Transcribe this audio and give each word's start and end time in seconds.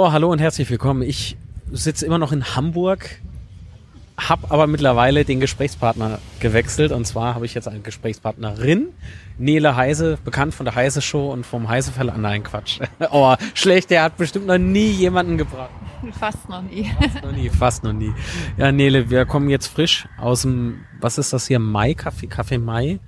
So, 0.00 0.12
hallo 0.12 0.32
und 0.32 0.38
herzlich 0.38 0.70
willkommen. 0.70 1.02
Ich 1.02 1.36
sitze 1.70 2.06
immer 2.06 2.16
noch 2.16 2.32
in 2.32 2.56
Hamburg, 2.56 3.20
habe 4.16 4.50
aber 4.50 4.66
mittlerweile 4.66 5.26
den 5.26 5.40
Gesprächspartner 5.40 6.20
gewechselt. 6.40 6.90
Und 6.90 7.06
zwar 7.06 7.34
habe 7.34 7.44
ich 7.44 7.52
jetzt 7.52 7.68
eine 7.68 7.80
Gesprächspartnerin, 7.80 8.86
Nele 9.36 9.76
Heise, 9.76 10.16
bekannt 10.24 10.54
von 10.54 10.64
der 10.64 10.74
Heise 10.74 11.02
Show 11.02 11.30
und 11.30 11.44
vom 11.44 11.68
Heise 11.68 11.92
Verlag. 11.92 12.16
Nein, 12.16 12.42
Quatsch. 12.42 12.80
oh, 13.10 13.34
schlecht, 13.52 13.90
der 13.90 14.04
hat 14.04 14.16
bestimmt 14.16 14.46
noch 14.46 14.56
nie 14.56 14.88
jemanden 14.90 15.36
gebracht. 15.36 15.68
Fast 16.18 16.48
noch 16.48 16.62
nie. 16.62 16.90
Fast 16.98 17.22
noch 17.22 17.32
nie, 17.32 17.50
fast 17.50 17.84
noch 17.84 17.92
nie. 17.92 18.14
Ja, 18.56 18.72
Nele, 18.72 19.10
wir 19.10 19.26
kommen 19.26 19.50
jetzt 19.50 19.66
frisch 19.66 20.08
aus 20.18 20.40
dem, 20.40 20.78
was 20.98 21.18
ist 21.18 21.34
das 21.34 21.46
hier, 21.46 21.58
Mai-Kaffee, 21.58 22.26
Kaffee 22.26 22.56
Mai. 22.56 23.00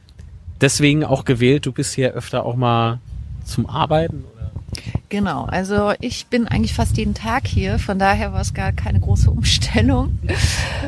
Deswegen 0.61 1.05
auch 1.05 1.25
gewählt, 1.25 1.65
du 1.65 1.73
bist 1.73 1.95
hier 1.95 2.13
öfter 2.13 2.45
auch 2.45 2.55
mal 2.55 3.01
zum 3.47 3.65
Arbeiten 3.67 4.25
Genau, 5.13 5.45
also 5.45 5.93
ich 6.01 6.29
bin 6.29 6.49
eigentlich 6.49 6.73
fast 6.73 6.97
jeden 6.97 7.13
Tag 7.13 7.47
hier, 7.47 7.79
von 7.79 7.99
daher 7.99 8.33
war 8.33 8.41
es 8.41 8.55
gar 8.55 8.73
keine 8.73 8.99
große 8.99 9.31
Umstellung. 9.31 10.19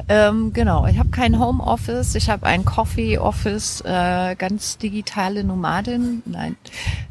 ähm, 0.08 0.54
genau, 0.54 0.86
ich 0.86 0.98
habe 0.98 1.10
kein 1.10 1.38
Homeoffice, 1.38 2.14
ich 2.14 2.30
habe 2.30 2.46
ein 2.46 2.64
Coffee 2.64 3.18
Office, 3.18 3.82
äh, 3.82 4.34
ganz 4.36 4.78
digitale 4.78 5.44
Nomadin. 5.44 6.22
Nein, 6.24 6.56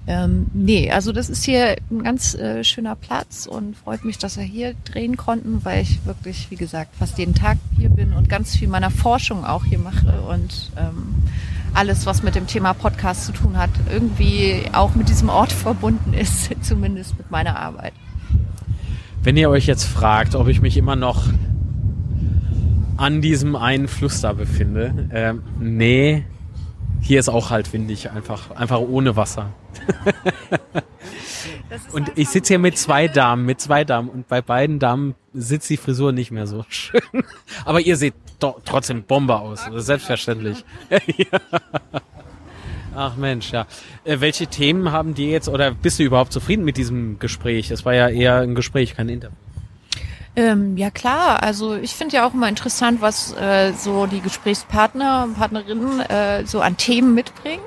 ähm, 0.08 0.48
nee, 0.54 0.90
also 0.90 1.12
das 1.12 1.30
ist 1.30 1.44
hier 1.44 1.76
ein 1.92 2.02
ganz 2.02 2.34
äh, 2.34 2.64
schöner 2.64 2.96
Platz 2.96 3.46
und 3.46 3.78
freut 3.78 4.04
mich, 4.04 4.18
dass 4.18 4.38
wir 4.38 4.44
hier 4.44 4.74
drehen 4.84 5.16
konnten, 5.16 5.64
weil 5.64 5.84
ich 5.84 6.04
wirklich, 6.08 6.50
wie 6.50 6.56
gesagt, 6.56 6.96
fast 6.96 7.20
jeden 7.20 7.36
Tag 7.36 7.60
hier 7.78 7.90
bin 7.90 8.14
und 8.14 8.28
ganz 8.28 8.56
viel 8.56 8.68
meiner 8.68 8.90
Forschung 8.90 9.46
auch 9.46 9.66
hier 9.66 9.78
mache 9.78 10.20
und 10.22 10.72
ähm, 10.78 11.14
alles, 11.74 12.06
was 12.06 12.24
mit 12.24 12.36
dem 12.36 12.48
Thema 12.48 12.74
Podcast 12.74 13.26
zu 13.26 13.32
tun 13.32 13.58
hat, 13.58 13.70
irgendwie 13.92 14.64
auch 14.74 14.96
mit 14.96 15.10
diesem 15.10 15.30
Ort 15.30 15.52
verbunden 15.54 16.14
ist, 16.14 16.52
zumindest 16.62 17.18
mit 17.18 17.32
meiner 17.32 17.58
Arbeit. 17.60 17.94
Wenn 19.24 19.38
ihr 19.38 19.50
euch 19.50 19.66
jetzt 19.66 19.86
fragt, 19.86 20.36
ob 20.36 20.48
ich 20.48 20.62
mich 20.62 20.78
immer 20.78 20.96
noch 20.96 21.26
an 22.98 23.22
diesem 23.22 23.56
einen 23.56 23.88
Fluss 23.88 24.22
da 24.22 24.34
befinde, 24.34 25.10
ähm, 25.12 25.44
nee, 25.60 26.26
hier 27.02 27.20
ist 27.20 27.30
auch 27.30 27.50
halt 27.50 27.72
windig, 27.74 28.12
einfach, 28.12 28.52
einfach 28.52 28.80
ohne 28.80 29.16
Wasser. 29.16 29.50
und 31.92 32.12
ich 32.16 32.30
sitze 32.30 32.54
hier 32.54 32.60
mit 32.60 32.78
zwei 32.78 33.08
Damen, 33.08 33.46
mit 33.46 33.62
zwei 33.62 33.84
Damen 33.84 34.10
und 34.10 34.28
bei 34.28 34.42
beiden 34.42 34.80
Damen 34.80 35.16
sitzt 35.34 35.70
die 35.70 35.78
Frisur 35.78 36.12
nicht 36.12 36.32
mehr 36.32 36.48
so 36.48 36.66
schön. 36.70 37.02
Aber 37.66 37.82
ihr 37.82 37.98
seht 37.98 38.14
doch 38.40 38.62
trotzdem 38.66 39.04
Bombe 39.04 39.40
aus, 39.40 39.66
selbstverständlich. 39.76 40.64
Ach 42.96 43.16
Mensch, 43.16 43.52
ja. 43.52 43.66
Äh, 44.04 44.20
welche 44.20 44.48
Themen 44.48 44.92
haben 44.92 45.16
die 45.16 45.32
jetzt 45.32 45.50
oder 45.50 45.72
bist 45.72 46.00
du 46.00 46.04
überhaupt 46.04 46.32
zufrieden 46.32 46.64
mit 46.64 46.78
diesem 46.78 47.18
Gespräch? 47.20 47.72
Es 47.72 47.86
war 47.86 47.94
ja 47.94 48.08
eher 48.10 48.38
ein 48.38 48.56
Gespräch, 48.56 48.96
kein 48.96 49.10
Interview. 49.10 49.36
Ähm, 50.36 50.78
ja 50.78 50.90
klar, 50.90 51.44
also 51.44 51.76
ich 51.76 51.92
finde 51.92 52.16
ja 52.16 52.28
auch 52.28 52.34
immer 52.34 52.50
interessant, 52.50 53.02
was 53.02 53.34
äh, 53.34 53.72
so 53.74 54.08
die 54.08 54.20
Gesprächspartner 54.20 55.24
und 55.26 55.36
Partnerinnen 55.36 56.00
äh, 56.02 56.46
so 56.46 56.60
an 56.62 56.76
Themen 56.76 57.14
mitbringen. 57.14 57.62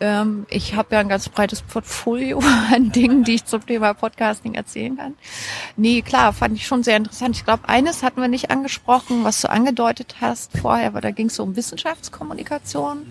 Ähm, 0.00 0.46
ich 0.48 0.74
habe 0.74 0.94
ja 0.94 1.00
ein 1.00 1.08
ganz 1.08 1.28
breites 1.28 1.62
Portfolio 1.62 2.40
an 2.72 2.92
Dingen, 2.92 3.24
die 3.24 3.36
ich 3.36 3.44
zum 3.44 3.64
Thema 3.66 3.94
Podcasting 3.94 4.54
erzählen 4.54 4.96
kann. 4.96 5.14
Nee, 5.76 6.02
klar, 6.02 6.32
fand 6.32 6.56
ich 6.56 6.66
schon 6.66 6.82
sehr 6.82 6.96
interessant. 6.96 7.36
Ich 7.36 7.44
glaube, 7.44 7.68
eines 7.68 8.02
hatten 8.02 8.20
wir 8.20 8.28
nicht 8.28 8.50
angesprochen, 8.50 9.24
was 9.24 9.40
du 9.40 9.50
angedeutet 9.50 10.16
hast 10.20 10.56
vorher, 10.58 10.94
weil 10.94 11.00
da 11.00 11.10
ging 11.10 11.26
es 11.26 11.36
so 11.36 11.42
um 11.42 11.56
Wissenschaftskommunikation. 11.56 13.06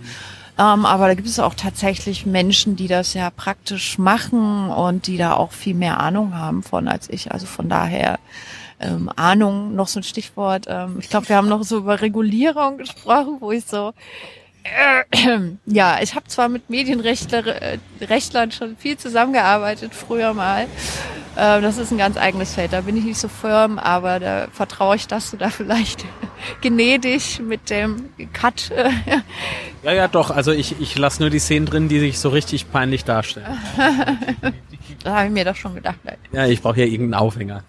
Ähm, 0.60 0.86
aber 0.86 1.08
da 1.08 1.14
gibt 1.14 1.28
es 1.28 1.40
auch 1.40 1.54
tatsächlich 1.54 2.26
Menschen, 2.26 2.76
die 2.76 2.88
das 2.88 3.14
ja 3.14 3.30
praktisch 3.30 4.00
machen 4.00 4.70
und 4.70 5.08
die 5.08 5.18
da 5.18 5.34
auch 5.34 5.52
viel 5.52 5.76
mehr 5.76 6.00
Ahnung 6.00 6.36
haben 6.36 6.64
von 6.64 6.88
als 6.88 7.10
ich. 7.10 7.32
Also 7.32 7.46
von 7.46 7.70
daher 7.70 8.18
ähm, 8.80 9.12
Ahnung 9.16 9.76
noch 9.76 9.88
so 9.88 10.00
ein 10.00 10.04
Stichwort. 10.04 10.66
Ähm, 10.68 10.98
ich 11.00 11.10
glaube, 11.10 11.30
wir 11.30 11.36
haben 11.36 11.50
noch 11.50 11.64
so 11.64 11.78
über 11.78 12.02
Regulierung 12.02 12.78
gesprochen, 12.78 13.38
wo 13.40 13.52
ich 13.52 13.66
so 13.66 13.94
ja, 15.66 16.00
ich 16.02 16.16
habe 16.16 16.28
zwar 16.28 16.50
mit 16.50 16.70
Medienrechtlern 16.70 18.52
schon 18.52 18.78
viel 18.78 18.98
zusammengearbeitet, 18.98 19.94
früher 19.94 20.34
mal. 20.34 20.68
Ähm, 21.38 21.62
das 21.62 21.78
ist 21.78 21.92
ein 21.92 21.98
ganz 21.98 22.18
eigenes 22.18 22.54
Feld, 22.54 22.74
da 22.74 22.82
bin 22.82 22.98
ich 22.98 23.04
nicht 23.04 23.20
so 23.20 23.28
firm, 23.28 23.78
aber 23.78 24.20
da 24.20 24.48
vertraue 24.52 24.96
ich, 24.96 25.08
dass 25.08 25.32
du 25.32 25.38
da 25.38 25.50
vielleicht 25.52 26.06
gnädig 26.62 27.40
mit 27.40 27.70
dem 27.70 28.10
Cut. 28.34 28.72
ja, 29.84 29.92
ja, 29.92 30.08
doch. 30.08 30.32
Also 30.32 30.52
ich, 30.52 30.80
ich 30.82 30.98
lasse 30.98 31.22
nur 31.22 31.30
die 31.30 31.40
Szenen 31.40 31.66
drin, 31.68 31.90
die 31.90 32.00
sich 32.00 32.20
so 32.20 32.30
richtig 32.30 32.72
peinlich 32.72 33.06
darstellen. 33.06 33.58
da 35.04 35.16
habe 35.16 35.28
ich 35.28 35.34
mir 35.34 35.46
doch 35.46 35.56
schon 35.56 35.76
gedacht. 35.76 35.98
Ja, 36.32 36.48
ich 36.48 36.62
brauche 36.62 36.80
ja 36.80 36.86
irgendeinen 36.86 37.22
Aufhänger. 37.22 37.64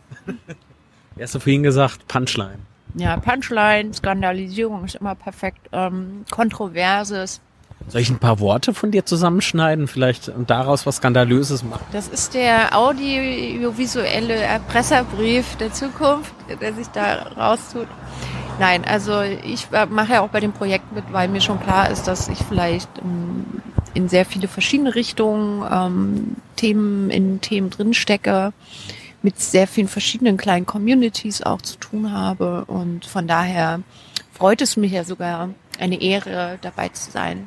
Wie 1.16 1.22
hast 1.22 1.34
du 1.34 1.40
vorhin 1.40 1.62
gesagt? 1.62 2.08
Punchline 2.08 2.60
ja, 2.94 3.16
Punchline, 3.16 3.92
Skandalisierung 3.94 4.84
ist 4.84 4.96
immer 4.96 5.14
perfekt, 5.14 5.68
ähm, 5.72 6.24
Kontroverses. 6.30 7.40
Soll 7.86 8.00
ich 8.00 8.10
ein 8.10 8.18
paar 8.18 8.40
Worte 8.40 8.74
von 8.74 8.90
dir 8.90 9.06
zusammenschneiden, 9.06 9.86
vielleicht 9.86 10.28
und 10.28 10.50
daraus 10.50 10.84
was 10.84 10.96
Skandalöses 10.96 11.62
machen? 11.62 11.84
Das 11.92 12.08
ist 12.08 12.34
der 12.34 12.76
audiovisuelle 12.76 14.34
Erpresserbrief 14.34 15.56
der 15.56 15.72
Zukunft, 15.72 16.34
der 16.60 16.74
sich 16.74 16.88
da 16.88 17.22
raustut. 17.36 17.86
Nein, 18.58 18.84
also 18.84 19.22
ich 19.22 19.68
mache 19.90 20.14
ja 20.14 20.20
auch 20.20 20.28
bei 20.28 20.40
dem 20.40 20.52
Projekt 20.52 20.92
mit, 20.92 21.04
weil 21.12 21.28
mir 21.28 21.40
schon 21.40 21.60
klar 21.60 21.90
ist, 21.90 22.08
dass 22.08 22.28
ich 22.28 22.38
vielleicht 22.38 22.90
ähm, 22.98 23.62
in 23.94 24.08
sehr 24.08 24.26
viele 24.26 24.48
verschiedene 24.48 24.94
Richtungen 24.94 25.64
ähm, 25.70 26.36
Themen 26.56 27.08
in 27.10 27.40
Themen 27.40 27.70
drin 27.70 27.94
stecke 27.94 28.52
mit 29.28 29.38
sehr 29.38 29.66
vielen 29.66 29.88
verschiedenen 29.88 30.38
kleinen 30.38 30.64
Communities 30.64 31.42
auch 31.42 31.60
zu 31.60 31.76
tun 31.76 32.12
habe. 32.12 32.64
Und 32.64 33.04
von 33.04 33.26
daher 33.26 33.82
freut 34.32 34.62
es 34.62 34.78
mich 34.78 34.92
ja 34.92 35.04
sogar 35.04 35.50
eine 35.78 36.00
Ehre, 36.00 36.58
dabei 36.62 36.88
zu 36.88 37.10
sein. 37.10 37.46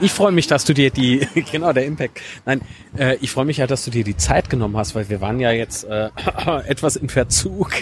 Ich 0.00 0.10
freue 0.10 0.32
mich, 0.32 0.46
dass 0.46 0.64
du 0.64 0.72
dir 0.72 0.88
die, 0.88 1.28
genau, 1.52 1.74
der 1.74 1.84
Impact. 1.84 2.22
Nein, 2.46 2.62
äh, 2.96 3.16
ich 3.20 3.30
freue 3.30 3.44
mich 3.44 3.58
ja, 3.58 3.66
dass 3.66 3.84
du 3.84 3.90
dir 3.90 4.04
die 4.04 4.16
Zeit 4.16 4.48
genommen 4.48 4.78
hast, 4.78 4.94
weil 4.94 5.10
wir 5.10 5.20
waren 5.20 5.38
ja 5.38 5.50
jetzt 5.50 5.84
äh, 5.84 6.08
etwas 6.66 6.96
im 6.96 7.10
Verzug. 7.10 7.72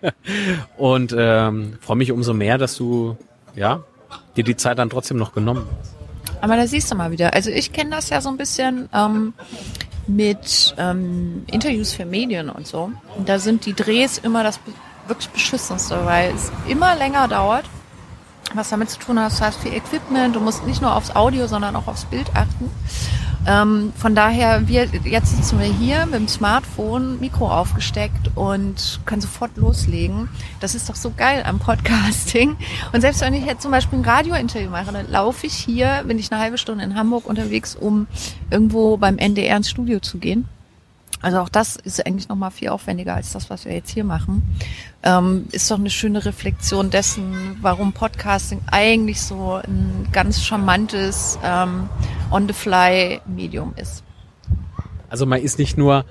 Und 0.78 1.14
ähm, 1.18 1.76
freue 1.82 1.96
mich 1.96 2.12
umso 2.12 2.32
mehr, 2.32 2.56
dass 2.56 2.76
du, 2.76 3.18
ja, 3.54 3.84
dir 4.38 4.44
die 4.44 4.56
Zeit 4.56 4.78
dann 4.78 4.88
trotzdem 4.88 5.18
noch 5.18 5.34
genommen 5.34 5.66
hast. 5.78 5.94
Aber 6.40 6.56
da 6.56 6.66
siehst 6.66 6.90
du 6.90 6.94
mal 6.94 7.10
wieder. 7.10 7.34
Also 7.34 7.50
ich 7.50 7.74
kenne 7.74 7.90
das 7.90 8.08
ja 8.08 8.22
so 8.22 8.30
ein 8.30 8.38
bisschen. 8.38 8.88
Ähm, 8.94 9.34
mit 10.06 10.74
ähm, 10.78 11.44
Interviews 11.46 11.92
für 11.92 12.04
Medien 12.04 12.50
und 12.50 12.66
so. 12.66 12.90
Und 13.16 13.28
da 13.28 13.38
sind 13.38 13.66
die 13.66 13.74
Drehs 13.74 14.18
immer 14.18 14.42
das 14.42 14.60
wirklich 15.06 15.30
beschissenste, 15.30 16.04
weil 16.04 16.34
es 16.34 16.52
immer 16.68 16.96
länger 16.96 17.28
dauert. 17.28 17.64
Was 18.54 18.68
damit 18.68 18.90
zu 18.90 18.98
tun 18.98 19.18
hat, 19.18 19.32
du 19.32 19.40
hast 19.40 19.58
viel 19.60 19.74
Equipment, 19.74 20.36
du 20.36 20.40
musst 20.40 20.64
nicht 20.66 20.80
nur 20.80 20.94
aufs 20.94 21.14
Audio, 21.14 21.46
sondern 21.48 21.74
auch 21.74 21.88
aufs 21.88 22.04
Bild 22.04 22.28
achten. 22.34 22.70
Ähm, 23.46 23.92
von 23.96 24.14
daher, 24.14 24.66
wir, 24.66 24.88
jetzt 25.04 25.36
sitzen 25.36 25.60
wir 25.60 25.66
hier 25.66 26.04
mit 26.06 26.14
dem 26.14 26.28
Smartphone, 26.28 27.20
Mikro 27.20 27.48
aufgesteckt 27.48 28.30
und 28.34 29.00
können 29.06 29.20
sofort 29.20 29.56
loslegen. 29.56 30.28
Das 30.60 30.74
ist 30.74 30.88
doch 30.88 30.96
so 30.96 31.12
geil 31.16 31.44
am 31.46 31.58
Podcasting. 31.60 32.56
Und 32.92 33.00
selbst 33.00 33.20
wenn 33.20 33.34
ich 33.34 33.44
jetzt 33.44 33.62
zum 33.62 33.70
Beispiel 33.70 34.00
ein 34.00 34.04
Radiointerview 34.04 34.70
mache, 34.70 34.92
dann 34.92 35.10
laufe 35.10 35.46
ich 35.46 35.54
hier, 35.54 36.02
bin 36.06 36.18
ich 36.18 36.32
eine 36.32 36.40
halbe 36.40 36.58
Stunde 36.58 36.82
in 36.82 36.96
Hamburg 36.96 37.26
unterwegs, 37.26 37.76
um 37.76 38.08
irgendwo 38.50 38.96
beim 38.96 39.18
NDR 39.18 39.56
ins 39.56 39.70
Studio 39.70 40.00
zu 40.00 40.18
gehen. 40.18 40.48
Also 41.26 41.40
auch 41.40 41.48
das 41.48 41.74
ist 41.74 42.06
eigentlich 42.06 42.28
nochmal 42.28 42.52
viel 42.52 42.68
aufwendiger 42.68 43.16
als 43.16 43.32
das, 43.32 43.50
was 43.50 43.64
wir 43.64 43.72
jetzt 43.72 43.90
hier 43.90 44.04
machen. 44.04 44.44
Ähm, 45.02 45.46
ist 45.50 45.68
doch 45.68 45.78
eine 45.80 45.90
schöne 45.90 46.24
Reflexion 46.24 46.88
dessen, 46.88 47.58
warum 47.60 47.92
Podcasting 47.92 48.60
eigentlich 48.70 49.20
so 49.20 49.54
ein 49.54 50.06
ganz 50.12 50.44
charmantes 50.44 51.36
ähm, 51.42 51.88
On-the-Fly-Medium 52.30 53.74
ist. 53.74 54.04
Also 55.08 55.26
man 55.26 55.42
ist 55.42 55.58
nicht 55.58 55.76
nur 55.76 56.04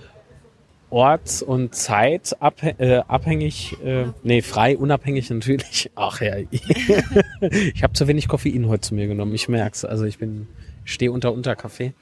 orts- 0.90 1.42
und 1.42 1.74
zeitabhängig, 1.74 3.78
äh, 3.86 4.02
äh, 4.02 4.08
nee, 4.22 4.42
frei, 4.42 4.78
unabhängig 4.78 5.30
natürlich. 5.30 5.92
Ach 5.96 6.20
ja, 6.20 6.40
ich 7.40 7.84
habe 7.84 7.94
zu 7.94 8.10
wenig 8.10 8.28
Koffein 8.28 8.68
heute 8.68 8.82
zu 8.82 8.96
mir 8.96 9.08
genommen, 9.08 9.34
ich 9.34 9.48
merk's. 9.48 9.86
Also 9.86 10.04
ich 10.04 10.18
bin, 10.18 10.50
stehe 10.84 11.14
unter 11.14 11.32
Unterkaffee. 11.32 11.94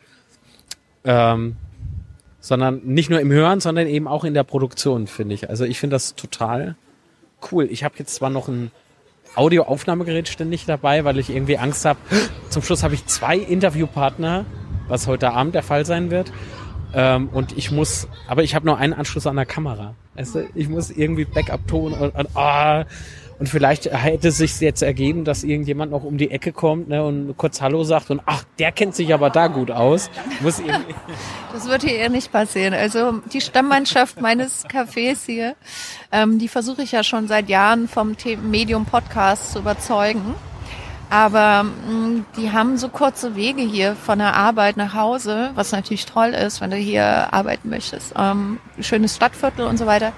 Ähm, 1.05 1.57
sondern 2.43 2.81
nicht 2.83 3.09
nur 3.09 3.21
im 3.21 3.31
Hören, 3.31 3.61
sondern 3.61 3.87
eben 3.87 4.05
auch 4.05 4.25
in 4.25 4.33
der 4.33 4.43
Produktion, 4.43 5.07
finde 5.07 5.33
ich. 5.33 5.49
Also 5.49 5.63
ich 5.63 5.79
finde 5.79 5.95
das 5.95 6.13
total 6.15 6.75
cool. 7.51 7.69
Ich 7.71 7.85
habe 7.85 7.95
jetzt 7.97 8.15
zwar 8.15 8.29
noch 8.29 8.49
ein 8.49 8.69
Audioaufnahmegerät 9.35 10.27
ständig 10.27 10.65
dabei, 10.65 11.05
weil 11.05 11.17
ich 11.19 11.29
irgendwie 11.29 11.57
Angst 11.57 11.85
habe. 11.85 11.97
Zum 12.49 12.61
Schluss 12.61 12.83
habe 12.83 12.95
ich 12.95 13.05
zwei 13.05 13.37
Interviewpartner, 13.37 14.43
was 14.89 15.07
heute 15.07 15.31
Abend 15.31 15.55
der 15.55 15.63
Fall 15.63 15.85
sein 15.85 16.11
wird. 16.11 16.33
Ähm, 16.93 17.29
und 17.29 17.57
ich 17.57 17.71
muss, 17.71 18.09
aber 18.27 18.43
ich 18.43 18.55
habe 18.55 18.65
nur 18.65 18.77
einen 18.77 18.93
Anschluss 18.93 19.25
an 19.25 19.37
der 19.37 19.45
Kamera. 19.45 19.95
Du, 20.17 20.45
ich 20.53 20.67
muss 20.67 20.91
irgendwie 20.91 21.23
Backup-Ton 21.23 21.93
und, 21.93 22.13
und 22.13 22.27
ah, 22.35 22.83
und 23.43 23.49
vielleicht 23.49 23.91
hätte 23.91 24.29
es 24.29 24.37
sich 24.37 24.57
jetzt 24.61 24.81
ergeben, 24.83 25.25
dass 25.25 25.43
irgendjemand 25.43 25.91
noch 25.91 26.05
um 26.05 26.17
die 26.17 26.31
Ecke 26.31 26.53
kommt 26.53 26.87
ne, 26.87 27.03
und 27.03 27.35
kurz 27.35 27.59
Hallo 27.59 27.83
sagt 27.83 28.09
und 28.09 28.21
ach, 28.25 28.45
der 28.57 28.71
kennt 28.71 28.95
sich 28.95 29.13
aber 29.13 29.29
da 29.29 29.47
gut 29.47 29.69
aus. 29.69 30.09
Muss 30.39 30.61
das 31.53 31.67
wird 31.67 31.83
hier 31.83 31.97
eher 31.97 32.07
nicht 32.07 32.31
passieren. 32.31 32.73
Also 32.73 33.19
die 33.33 33.41
Stammmannschaft 33.41 34.21
meines 34.21 34.65
Cafés 34.67 35.25
hier, 35.25 35.57
ähm, 36.13 36.39
die 36.39 36.47
versuche 36.47 36.83
ich 36.83 36.93
ja 36.93 37.03
schon 37.03 37.27
seit 37.27 37.49
Jahren 37.49 37.89
vom 37.89 38.15
Medium 38.43 38.85
Podcast 38.85 39.51
zu 39.51 39.59
überzeugen. 39.59 40.35
Aber 41.09 41.63
mh, 41.63 41.91
mm, 41.91 42.25
die 42.37 42.51
haben 42.53 42.77
so 42.77 42.87
kurze 42.87 43.35
Wege 43.35 43.61
hier 43.61 43.97
von 43.97 44.19
der 44.19 44.37
Arbeit 44.37 44.77
nach 44.77 44.93
Hause, 44.93 45.51
was 45.55 45.73
natürlich 45.73 46.05
toll 46.05 46.29
ist, 46.29 46.61
wenn 46.61 46.71
du 46.71 46.77
hier 46.77 47.33
arbeiten 47.33 47.69
möchtest. 47.69 48.13
Ähm, 48.17 48.59
schönes 48.79 49.17
Stadtviertel 49.17 49.65
und 49.65 49.75
so 49.75 49.85
weiter. 49.85 50.13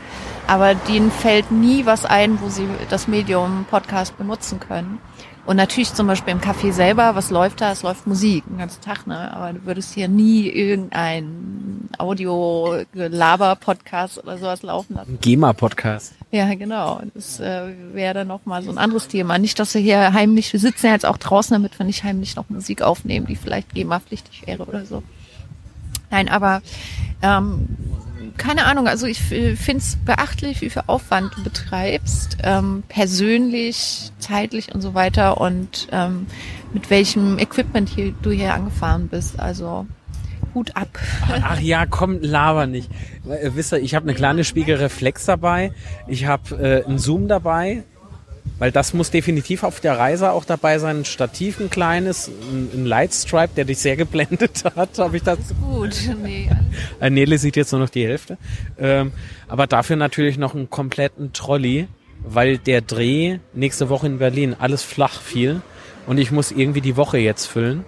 Aber 0.47 0.75
denen 0.75 1.11
fällt 1.11 1.51
nie 1.51 1.85
was 1.85 2.05
ein, 2.05 2.41
wo 2.41 2.49
sie 2.49 2.67
das 2.89 3.07
Medium 3.07 3.65
Podcast 3.69 4.17
benutzen 4.17 4.59
können. 4.59 4.99
Und 5.45 5.57
natürlich 5.57 5.93
zum 5.93 6.07
Beispiel 6.07 6.33
im 6.33 6.41
Café 6.41 6.71
selber, 6.71 7.13
was 7.15 7.29
läuft 7.29 7.61
da? 7.61 7.71
Es 7.71 7.83
läuft 7.83 8.07
Musik 8.07 8.43
den 8.47 8.57
ganzen 8.57 8.81
Tag, 8.81 9.05
ne? 9.05 9.31
Aber 9.31 9.53
du 9.53 9.63
würdest 9.65 9.93
hier 9.93 10.07
nie 10.07 10.49
irgendein 10.49 11.87
Audio-Laber-Podcast 11.99 14.23
oder 14.23 14.39
sowas 14.39 14.63
laufen 14.63 14.95
lassen. 14.95 15.19
GEMA-Podcast. 15.21 16.15
Ja, 16.31 16.51
genau. 16.55 16.99
Das 17.13 17.39
äh, 17.39 17.67
wäre 17.93 18.15
dann 18.15 18.27
nochmal 18.27 18.63
so 18.63 18.71
ein 18.71 18.79
anderes 18.79 19.07
Thema. 19.07 19.37
Nicht, 19.37 19.59
dass 19.59 19.75
wir 19.75 19.81
hier 19.81 20.13
heimlich, 20.13 20.51
wir 20.51 20.59
sitzen 20.59 20.87
ja 20.87 20.93
jetzt 20.93 21.05
auch 21.05 21.17
draußen, 21.17 21.53
damit 21.53 21.77
wir 21.77 21.85
nicht 21.85 22.03
heimlich 22.03 22.35
noch 22.35 22.49
Musik 22.49 22.81
aufnehmen, 22.81 23.27
die 23.27 23.35
vielleicht 23.35 23.75
GEMA-pflichtig 23.75 24.47
wäre 24.47 24.65
oder 24.65 24.83
so. 24.85 25.03
Nein, 26.09 26.27
aber 26.27 26.63
ähm, 27.21 27.67
keine 28.37 28.65
Ahnung, 28.65 28.87
also 28.87 29.07
ich 29.07 29.19
finde 29.19 29.77
es 29.77 29.97
beachtlich, 30.05 30.61
wie 30.61 30.69
viel 30.69 30.83
Aufwand 30.87 31.35
du 31.37 31.43
betreibst, 31.43 32.37
ähm, 32.43 32.83
persönlich, 32.87 34.11
zeitlich 34.19 34.73
und 34.73 34.81
so 34.81 34.93
weiter 34.93 35.39
und 35.39 35.87
ähm, 35.91 36.27
mit 36.73 36.89
welchem 36.89 37.39
Equipment 37.39 37.89
hier, 37.89 38.13
du 38.21 38.31
hier 38.31 38.53
angefahren 38.53 39.07
bist. 39.07 39.39
Also 39.39 39.87
Hut 40.53 40.75
ab. 40.75 40.87
Ach, 41.41 41.59
ja, 41.59 41.85
komm, 41.85 42.21
laber 42.21 42.65
nicht. 42.65 42.89
Äh, 43.27 43.51
wisst 43.53 43.73
ihr, 43.73 43.79
ich 43.79 43.93
habe 43.93 44.03
eine 44.03 44.15
kleine 44.15 44.43
Spiegelreflex 44.43 45.25
dabei, 45.25 45.71
ich 46.07 46.25
habe 46.25 46.55
äh, 46.55 46.85
einen 46.85 46.97
Zoom 46.97 47.27
dabei, 47.27 47.83
weil 48.57 48.71
das 48.71 48.93
muss 48.93 49.11
definitiv 49.11 49.63
auf 49.63 49.79
der 49.79 49.97
Reise 49.97 50.31
auch 50.31 50.45
dabei 50.45 50.79
sein. 50.79 50.99
Ein 50.99 51.05
Stativ, 51.05 51.59
ein 51.59 51.69
kleines, 51.69 52.29
ein, 52.29 52.85
Lightstripe, 52.85 53.49
der 53.55 53.65
dich 53.65 53.79
sehr 53.79 53.97
geblendet 53.97 54.63
hat, 54.75 54.97
habe 54.97 55.17
ich 55.17 55.23
das. 55.23 55.39
Gut, 55.61 55.95
nee. 56.23 56.49
Äh, 56.99 57.09
Nele 57.09 57.37
sieht 57.37 57.55
jetzt 57.55 57.71
nur 57.71 57.81
noch 57.81 57.89
die 57.89 58.05
Hälfte. 58.05 58.37
Ähm, 58.77 59.11
aber 59.47 59.67
dafür 59.67 59.95
natürlich 59.95 60.37
noch 60.37 60.55
einen 60.55 60.69
kompletten 60.69 61.33
Trolley, 61.33 61.87
weil 62.23 62.57
der 62.57 62.81
Dreh 62.81 63.39
nächste 63.53 63.89
Woche 63.89 64.07
in 64.07 64.19
Berlin 64.19 64.55
alles 64.57 64.83
flach 64.83 65.21
fiel 65.21 65.61
und 66.07 66.17
ich 66.17 66.31
muss 66.31 66.51
irgendwie 66.51 66.81
die 66.81 66.95
Woche 66.95 67.17
jetzt 67.17 67.45
füllen. 67.45 67.83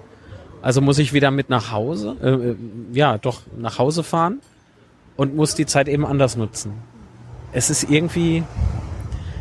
Also 0.61 0.81
muss 0.81 0.99
ich 0.99 1.13
wieder 1.13 1.31
mit 1.31 1.49
nach 1.49 1.71
Hause, 1.71 2.17
äh, 2.21 2.29
äh 2.29 2.55
ja, 2.91 3.17
doch 3.17 3.41
nach 3.57 3.79
Hause 3.79 4.03
fahren 4.03 4.41
und 5.15 5.35
muss 5.35 5.55
die 5.55 5.65
Zeit 5.65 5.87
eben 5.87 6.05
anders 6.05 6.35
nutzen. 6.35 6.73
Es 7.53 7.69
ist 7.69 7.89
irgendwie, 7.89 8.43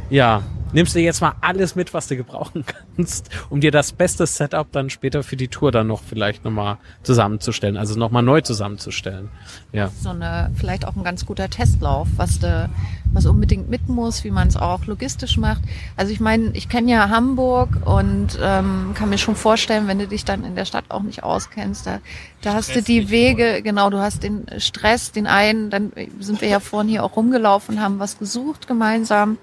ja, 0.08 0.42
nimmst 0.76 0.94
du 0.94 1.00
jetzt 1.00 1.22
mal 1.22 1.32
alles 1.40 1.74
mit, 1.74 1.94
was 1.94 2.06
du 2.06 2.16
gebrauchen 2.16 2.64
kannst, 2.96 3.30
um 3.48 3.62
dir 3.62 3.70
das 3.70 3.92
beste 3.92 4.26
Setup 4.26 4.70
dann 4.72 4.90
später 4.90 5.22
für 5.22 5.36
die 5.36 5.48
Tour 5.48 5.72
dann 5.72 5.86
noch 5.86 6.02
vielleicht 6.02 6.44
nochmal 6.44 6.76
zusammenzustellen, 7.02 7.78
also 7.78 7.98
nochmal 7.98 8.22
neu 8.22 8.42
zusammenzustellen. 8.42 9.30
Ja. 9.72 9.90
So 10.02 10.10
eine, 10.10 10.50
vielleicht 10.54 10.86
auch 10.86 10.94
ein 10.94 11.02
ganz 11.02 11.24
guter 11.24 11.48
Testlauf, 11.48 12.08
was 12.16 12.40
du, 12.40 12.68
was 13.10 13.24
unbedingt 13.24 13.70
mit 13.70 13.88
muss, 13.88 14.22
wie 14.22 14.30
man 14.30 14.48
es 14.48 14.56
auch 14.58 14.84
logistisch 14.84 15.38
macht. 15.38 15.62
Also 15.96 16.12
ich 16.12 16.20
meine, 16.20 16.50
ich 16.52 16.68
kenne 16.68 16.92
ja 16.92 17.08
Hamburg 17.08 17.70
und 17.86 18.38
ähm, 18.42 18.92
kann 18.94 19.08
mir 19.08 19.16
schon 19.16 19.34
vorstellen, 19.34 19.88
wenn 19.88 19.98
du 19.98 20.06
dich 20.06 20.26
dann 20.26 20.44
in 20.44 20.56
der 20.56 20.66
Stadt 20.66 20.84
auch 20.90 21.02
nicht 21.02 21.22
auskennst, 21.22 21.86
da, 21.86 22.00
da 22.42 22.52
hast 22.52 22.76
du 22.76 22.82
die 22.82 23.08
Wege, 23.08 23.62
genau, 23.62 23.88
du 23.88 23.96
hast 23.96 24.22
den 24.22 24.44
Stress, 24.58 25.10
den 25.10 25.26
einen, 25.26 25.70
dann 25.70 25.90
sind 26.20 26.42
wir 26.42 26.48
ja 26.48 26.60
vorhin 26.60 26.90
hier 26.90 27.02
auch 27.02 27.16
rumgelaufen, 27.16 27.80
haben 27.80 27.98
was 27.98 28.18
gesucht 28.18 28.66
gemeinsam 28.68 29.38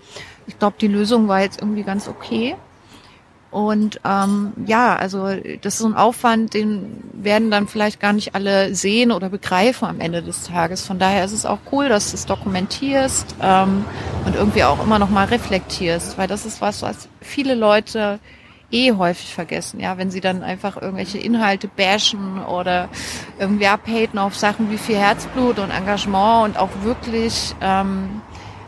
ich 0.47 0.59
glaube, 0.59 0.75
die 0.79 0.87
Lösung 0.87 1.27
war 1.27 1.41
jetzt 1.41 1.61
irgendwie 1.61 1.83
ganz 1.83 2.07
okay. 2.07 2.55
Und 3.53 3.99
ähm, 4.03 4.53
ja, 4.65 4.95
also 4.95 5.27
das 5.61 5.75
ist 5.75 5.79
so 5.79 5.87
ein 5.87 5.95
Aufwand, 5.95 6.55
den 6.55 7.03
werden 7.13 7.51
dann 7.51 7.67
vielleicht 7.67 7.99
gar 7.99 8.11
nicht 8.11 8.33
alle 8.33 8.73
sehen 8.73 9.11
oder 9.11 9.29
begreifen 9.29 9.87
am 9.87 9.99
Ende 9.99 10.23
des 10.23 10.45
Tages. 10.45 10.87
Von 10.87 10.97
daher 10.97 11.23
ist 11.23 11.33
es 11.33 11.45
auch 11.45 11.59
cool, 11.71 11.87
dass 11.87 12.09
du 12.09 12.15
es 12.15 12.25
dokumentierst 12.25 13.35
ähm, 13.43 13.85
und 14.25 14.35
irgendwie 14.35 14.63
auch 14.63 14.83
immer 14.83 14.97
noch 14.97 15.11
mal 15.11 15.25
reflektierst, 15.25 16.17
weil 16.17 16.27
das 16.27 16.47
ist 16.47 16.61
was, 16.61 16.81
was 16.81 17.07
viele 17.21 17.53
Leute 17.53 18.19
eh 18.71 18.91
häufig 18.93 19.33
vergessen, 19.35 19.79
ja, 19.79 19.99
wenn 19.99 20.09
sie 20.09 20.19
dann 20.19 20.41
einfach 20.41 20.81
irgendwelche 20.81 21.19
Inhalte 21.19 21.67
bashen 21.67 22.43
oder 22.43 22.89
irgendwie 23.37 23.67
abhaten 23.67 24.17
auf 24.17 24.35
Sachen 24.35 24.71
wie 24.71 24.79
viel 24.79 24.97
Herzblut 24.97 25.59
und 25.59 25.69
Engagement 25.69 26.45
und 26.45 26.57
auch 26.57 26.71
wirklich 26.81 27.53
ähm, 27.61 28.21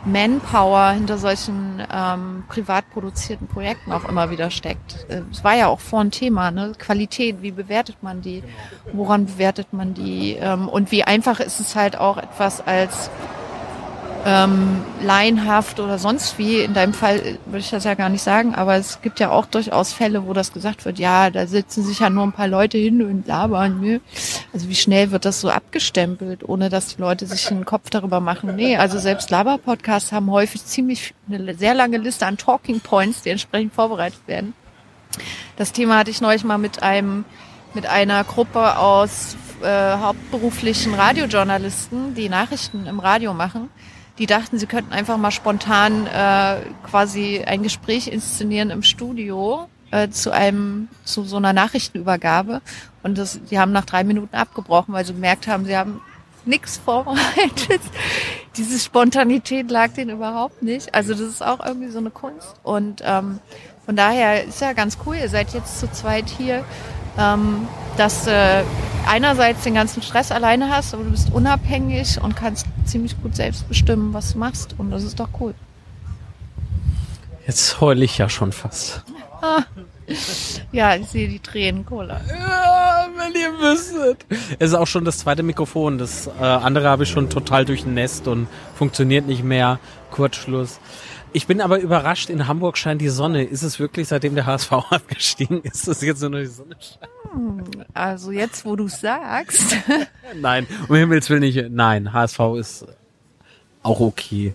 Manpower 0.06 0.92
hinter 0.92 1.18
solchen 1.18 1.82
ähm, 1.92 2.44
privat 2.48 2.88
produzierten 2.90 3.48
Projekten 3.48 3.92
auch 3.92 4.08
immer 4.08 4.30
wieder 4.30 4.50
steckt. 4.50 5.04
Äh, 5.08 5.22
es 5.32 5.42
war 5.42 5.56
ja 5.56 5.66
auch 5.66 5.80
vor 5.80 6.00
ein 6.00 6.12
Thema, 6.12 6.50
ne? 6.50 6.72
Qualität, 6.78 7.42
wie 7.42 7.50
bewertet 7.50 7.96
man 8.02 8.22
die, 8.22 8.44
woran 8.92 9.26
bewertet 9.26 9.72
man 9.72 9.94
die 9.94 10.36
ähm, 10.40 10.68
und 10.68 10.92
wie 10.92 11.02
einfach 11.02 11.40
ist 11.40 11.58
es 11.58 11.74
halt 11.74 11.98
auch 11.98 12.18
etwas 12.18 12.64
als 12.66 13.10
ähm, 14.26 14.82
laienhaft 15.00 15.78
oder 15.78 15.98
sonst 15.98 16.36
wie. 16.36 16.58
In 16.58 16.74
deinem 16.74 16.94
Fall 16.94 17.38
würde 17.46 17.60
ich 17.60 17.70
das 17.70 17.84
ja 17.84 17.94
gar 17.94 18.08
nicht 18.08 18.22
sagen, 18.22 18.56
aber 18.56 18.74
es 18.74 19.00
gibt 19.00 19.20
ja 19.20 19.30
auch 19.30 19.46
durchaus 19.46 19.92
Fälle, 19.92 20.26
wo 20.26 20.32
das 20.32 20.52
gesagt 20.52 20.84
wird, 20.84 20.98
ja, 20.98 21.30
da 21.30 21.46
sitzen 21.46 21.84
sich 21.84 22.00
ja 22.00 22.10
nur 22.10 22.24
ein 22.24 22.32
paar 22.32 22.48
Leute 22.48 22.76
hin 22.76 23.02
und 23.02 23.28
labern. 23.28 23.80
Ne? 23.80 24.00
Also 24.52 24.68
wie 24.68 24.74
schnell 24.74 25.12
wird 25.12 25.24
das 25.24 25.40
so 25.40 25.48
abgestempelt, 25.48 26.42
ohne 26.48 26.70
dass 26.70 26.96
die 26.96 27.00
Leute 27.00 27.24
sich 27.24 27.48
einen 27.52 27.64
Kopf 27.64 27.88
darüber 27.88 28.18
machen? 28.18 28.56
Nee, 28.56 28.76
also 28.76 28.98
selbst 28.98 29.30
Laber-Podcasts 29.30 30.10
haben 30.10 30.28
häufig 30.28 30.64
ziemlich 30.64 31.14
eine 31.30 31.54
sehr 31.54 31.74
lange 31.74 31.98
Liste 31.98 32.26
an 32.26 32.36
Talking 32.36 32.80
Points, 32.80 33.22
die 33.22 33.30
entsprechend 33.30 33.74
vorbereitet 33.74 34.26
werden. 34.26 34.54
Das 35.56 35.70
Thema 35.70 35.98
hatte 35.98 36.10
ich 36.10 36.20
neulich 36.20 36.42
mal 36.42 36.58
mit 36.58 36.82
einem 36.82 37.24
mit 37.74 37.86
einer 37.86 38.24
Gruppe 38.24 38.78
aus 38.78 39.36
äh, 39.62 39.98
hauptberuflichen 39.98 40.94
Radiojournalisten, 40.94 42.14
die 42.14 42.28
Nachrichten 42.28 42.86
im 42.86 42.98
Radio 43.00 43.34
machen 43.34 43.68
die 44.18 44.26
dachten, 44.26 44.58
sie 44.58 44.66
könnten 44.66 44.92
einfach 44.92 45.16
mal 45.16 45.30
spontan 45.30 46.06
äh, 46.06 46.56
quasi 46.88 47.42
ein 47.46 47.62
Gespräch 47.62 48.08
inszenieren 48.08 48.70
im 48.70 48.82
Studio 48.82 49.68
äh, 49.90 50.08
zu 50.08 50.30
einem 50.30 50.88
zu 51.04 51.24
so 51.24 51.36
einer 51.36 51.52
Nachrichtenübergabe 51.52 52.60
und 53.02 53.18
das, 53.18 53.40
die 53.50 53.58
haben 53.58 53.72
nach 53.72 53.84
drei 53.84 54.04
Minuten 54.04 54.34
abgebrochen, 54.34 54.94
weil 54.94 55.04
sie 55.04 55.12
gemerkt 55.12 55.46
haben, 55.46 55.64
sie 55.64 55.76
haben 55.76 56.00
nichts 56.44 56.78
vorbereitet. 56.78 57.80
Diese 58.56 58.78
Spontanität 58.78 59.70
lag 59.70 59.92
denen 59.92 60.10
überhaupt 60.10 60.62
nicht. 60.62 60.94
Also 60.94 61.12
das 61.12 61.22
ist 61.22 61.44
auch 61.44 61.64
irgendwie 61.64 61.90
so 61.90 61.98
eine 61.98 62.10
Kunst 62.10 62.54
und 62.62 63.02
ähm, 63.04 63.40
von 63.84 63.96
daher 63.96 64.44
ist 64.44 64.60
ja 64.60 64.72
ganz 64.72 64.98
cool. 65.06 65.16
Ihr 65.16 65.28
seid 65.28 65.52
jetzt 65.54 65.78
zu 65.78 65.90
zweit 65.92 66.28
hier 66.28 66.64
ähm, 67.18 67.68
dass 67.96 68.24
du 68.24 68.64
einerseits 69.06 69.62
den 69.62 69.74
ganzen 69.74 70.02
Stress 70.02 70.32
alleine 70.32 70.70
hast, 70.70 70.94
aber 70.94 71.04
du 71.04 71.10
bist 71.10 71.32
unabhängig 71.32 72.20
und 72.22 72.36
kannst 72.36 72.66
ziemlich 72.84 73.20
gut 73.22 73.36
selbst 73.36 73.68
bestimmen, 73.68 74.12
was 74.12 74.32
du 74.32 74.38
machst. 74.38 74.74
Und 74.78 74.90
das 74.90 75.04
ist 75.04 75.20
doch 75.20 75.28
cool. 75.40 75.54
Jetzt 77.46 77.80
heule 77.80 78.04
ich 78.04 78.18
ja 78.18 78.28
schon 78.28 78.52
fast. 78.52 79.04
Ja, 80.70 80.94
ich 80.94 81.08
sehe 81.08 81.28
die 81.28 81.40
Tränen, 81.40 81.84
Cola. 81.84 82.20
Ja, 82.28 83.08
wenn 83.16 83.32
ihr 83.32 83.58
wüsstet. 83.58 84.24
Es 84.58 84.70
ist 84.70 84.74
auch 84.74 84.86
schon 84.86 85.04
das 85.04 85.18
zweite 85.18 85.42
Mikrofon. 85.42 85.98
Das 85.98 86.28
äh, 86.28 86.44
andere 86.44 86.88
habe 86.88 87.02
ich 87.02 87.10
schon 87.10 87.28
total 87.28 87.64
durchnässt 87.64 88.28
und 88.28 88.46
funktioniert 88.76 89.26
nicht 89.26 89.42
mehr. 89.42 89.80
Kurzschluss. 90.12 90.78
Ich 91.36 91.46
bin 91.46 91.60
aber 91.60 91.78
überrascht, 91.80 92.30
in 92.30 92.48
Hamburg 92.48 92.78
scheint 92.78 93.02
die 93.02 93.10
Sonne. 93.10 93.44
Ist 93.44 93.62
es 93.62 93.78
wirklich, 93.78 94.08
seitdem 94.08 94.34
der 94.34 94.46
HSV 94.46 94.72
abgestiegen 94.90 95.60
ist, 95.64 95.86
dass 95.86 96.00
jetzt 96.00 96.22
nur 96.22 96.40
die 96.40 96.46
Sonne 96.46 96.76
scheint? 96.80 97.12
Hm, 97.30 97.62
also 97.92 98.30
jetzt, 98.30 98.64
wo 98.64 98.74
du 98.74 98.88
sagst. 98.88 99.76
nein, 100.34 100.66
um 100.88 100.96
Himmels 100.96 101.28
Willen 101.28 101.42
nicht. 101.42 101.62
Nein, 101.68 102.14
HSV 102.14 102.40
ist 102.58 102.86
auch 103.82 104.00
okay. 104.00 104.54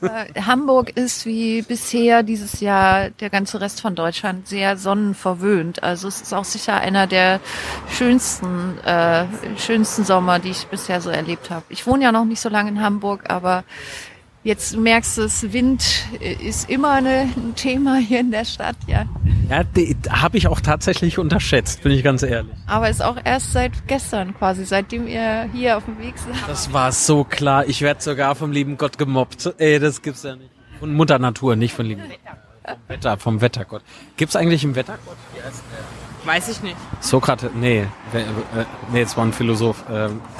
Ja, 0.00 0.46
Hamburg 0.46 0.96
ist 0.96 1.26
wie 1.26 1.62
bisher 1.62 2.22
dieses 2.22 2.60
Jahr 2.60 3.10
der 3.10 3.28
ganze 3.28 3.60
Rest 3.60 3.80
von 3.80 3.96
Deutschland 3.96 4.46
sehr 4.46 4.76
sonnenverwöhnt. 4.76 5.82
Also 5.82 6.06
es 6.06 6.20
ist 6.22 6.32
auch 6.32 6.44
sicher 6.44 6.74
einer 6.76 7.08
der 7.08 7.40
schönsten, 7.90 8.78
äh, 8.84 9.24
schönsten 9.56 10.04
Sommer, 10.04 10.38
die 10.38 10.50
ich 10.50 10.68
bisher 10.68 11.00
so 11.00 11.10
erlebt 11.10 11.50
habe. 11.50 11.64
Ich 11.68 11.84
wohne 11.84 12.04
ja 12.04 12.12
noch 12.12 12.26
nicht 12.26 12.40
so 12.40 12.48
lange 12.48 12.70
in 12.70 12.80
Hamburg, 12.80 13.24
aber 13.28 13.64
Jetzt 14.44 14.76
merkst 14.76 15.18
du, 15.18 15.22
es 15.22 15.52
Wind 15.52 15.84
ist 16.20 16.68
immer 16.68 16.90
eine, 16.90 17.28
ein 17.36 17.54
Thema 17.54 17.98
hier 17.98 18.18
in 18.18 18.32
der 18.32 18.44
Stadt, 18.44 18.74
ja. 18.88 19.06
Ja, 19.48 19.62
habe 20.10 20.36
ich 20.36 20.48
auch 20.48 20.60
tatsächlich 20.60 21.18
unterschätzt, 21.18 21.82
bin 21.84 21.92
ich 21.92 22.02
ganz 22.02 22.24
ehrlich. 22.24 22.52
Aber 22.66 22.90
ist 22.90 23.04
auch 23.04 23.18
erst 23.22 23.52
seit 23.52 23.86
gestern 23.86 24.34
quasi, 24.34 24.64
seitdem 24.64 25.06
ihr 25.06 25.48
hier 25.52 25.76
auf 25.76 25.84
dem 25.84 25.98
Weg 26.00 26.18
seid. 26.18 26.34
Das 26.48 26.72
war 26.72 26.90
so 26.90 27.22
klar. 27.22 27.68
Ich 27.68 27.82
werde 27.82 28.02
sogar 28.02 28.34
vom 28.34 28.50
lieben 28.50 28.78
Gott 28.78 28.98
gemobbt. 28.98 29.54
Ey, 29.58 29.78
das 29.78 30.02
gibt's 30.02 30.24
ja 30.24 30.34
nicht. 30.34 30.50
Von 30.80 30.92
Mutter 30.92 31.20
Natur, 31.20 31.54
nicht 31.54 31.74
von 31.74 31.86
lieben 31.86 32.02
Gott. 32.02 32.18
Vom 32.64 32.76
Wetter, 32.88 33.16
vom 33.18 33.40
Wettergott. 33.40 33.82
Gibt's 34.16 34.34
eigentlich 34.34 34.64
im 34.64 34.74
Wettergott? 34.74 35.16
Wie 35.34 35.42
heißt 35.42 35.62
der? 35.70 36.01
Weiß 36.24 36.48
ich 36.48 36.62
nicht. 36.62 36.76
Sokrates, 37.00 37.50
nee, 37.54 37.80
äh, 38.12 38.24
nee, 38.92 39.02
es 39.02 39.16
war 39.16 39.24
ein 39.24 39.32
Philosoph. 39.32 39.84
Ähm. 39.90 40.20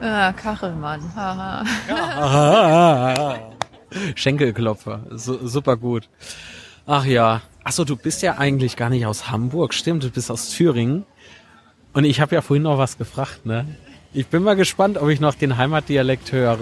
Ah, 0.00 0.32
Kachelmann. 0.32 1.02
Haha. 1.16 1.64
Schenkelklopfer. 4.14 5.00
So, 5.10 5.44
super 5.44 5.76
gut. 5.76 6.08
Ach 6.86 7.04
ja. 7.04 7.40
Achso, 7.64 7.84
du 7.84 7.96
bist 7.96 8.22
ja 8.22 8.38
eigentlich 8.38 8.76
gar 8.76 8.90
nicht 8.90 9.06
aus 9.06 9.28
Hamburg. 9.28 9.74
Stimmt, 9.74 10.04
du 10.04 10.10
bist 10.10 10.30
aus 10.30 10.50
Thüringen. 10.50 11.04
Und 11.94 12.04
ich 12.04 12.20
habe 12.20 12.36
ja 12.36 12.42
vorhin 12.42 12.62
noch 12.62 12.78
was 12.78 12.96
gefragt, 12.96 13.44
ne? 13.44 13.66
Ich 14.12 14.28
bin 14.28 14.44
mal 14.44 14.54
gespannt, 14.54 14.98
ob 14.98 15.08
ich 15.08 15.18
noch 15.18 15.34
den 15.34 15.56
Heimatdialekt 15.56 16.30
höre. 16.30 16.58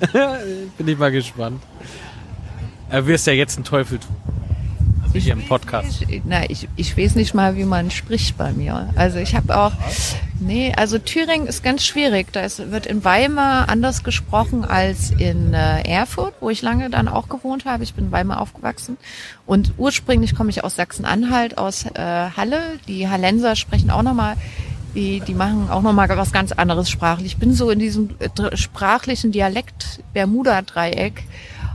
bin 0.78 0.88
ich 0.88 0.96
mal 0.96 1.12
gespannt. 1.12 1.62
Er 2.88 3.06
wirst 3.06 3.26
ja 3.26 3.34
jetzt 3.34 3.56
einen 3.56 3.64
Teufel 3.64 3.98
tun 3.98 4.16
ich 5.18 5.24
hier 5.24 5.34
im 5.34 5.46
Podcast? 5.46 6.06
Nicht, 6.06 6.22
na, 6.24 6.48
ich, 6.48 6.68
ich 6.76 6.96
weiß 6.96 7.14
nicht 7.14 7.34
mal, 7.34 7.56
wie 7.56 7.64
man 7.64 7.90
spricht 7.90 8.36
bei 8.38 8.52
mir. 8.52 8.90
Also 8.96 9.18
ich 9.18 9.34
habe 9.34 9.56
auch, 9.56 9.72
nee, 10.40 10.72
also 10.76 10.98
Thüringen 10.98 11.46
ist 11.46 11.62
ganz 11.62 11.84
schwierig. 11.84 12.32
Da 12.32 12.46
wird 12.70 12.86
in 12.86 13.04
Weimar 13.04 13.68
anders 13.68 14.02
gesprochen 14.02 14.64
als 14.64 15.10
in 15.10 15.54
äh, 15.54 15.82
Erfurt, 15.82 16.34
wo 16.40 16.50
ich 16.50 16.62
lange 16.62 16.90
dann 16.90 17.08
auch 17.08 17.28
gewohnt 17.28 17.64
habe. 17.64 17.84
Ich 17.84 17.94
bin 17.94 18.06
in 18.06 18.12
Weimar 18.12 18.40
aufgewachsen. 18.40 18.96
Und 19.46 19.74
ursprünglich 19.76 20.34
komme 20.34 20.50
ich 20.50 20.64
aus 20.64 20.76
Sachsen-Anhalt, 20.76 21.58
aus 21.58 21.84
äh, 21.84 22.30
Halle. 22.36 22.78
Die 22.86 23.08
Hallenser 23.08 23.56
sprechen 23.56 23.90
auch 23.90 24.02
nochmal 24.02 24.36
die, 24.94 25.20
die 25.20 25.34
machen 25.34 25.68
auch 25.70 25.82
nochmal 25.82 26.08
was 26.08 26.32
ganz 26.32 26.52
anderes 26.52 26.90
sprachlich. 26.90 27.32
Ich 27.32 27.38
bin 27.38 27.52
so 27.52 27.70
in 27.70 27.78
diesem 27.78 28.10
äh, 28.18 28.56
sprachlichen 28.56 29.32
Dialekt 29.32 30.00
Bermuda-Dreieck 30.12 31.24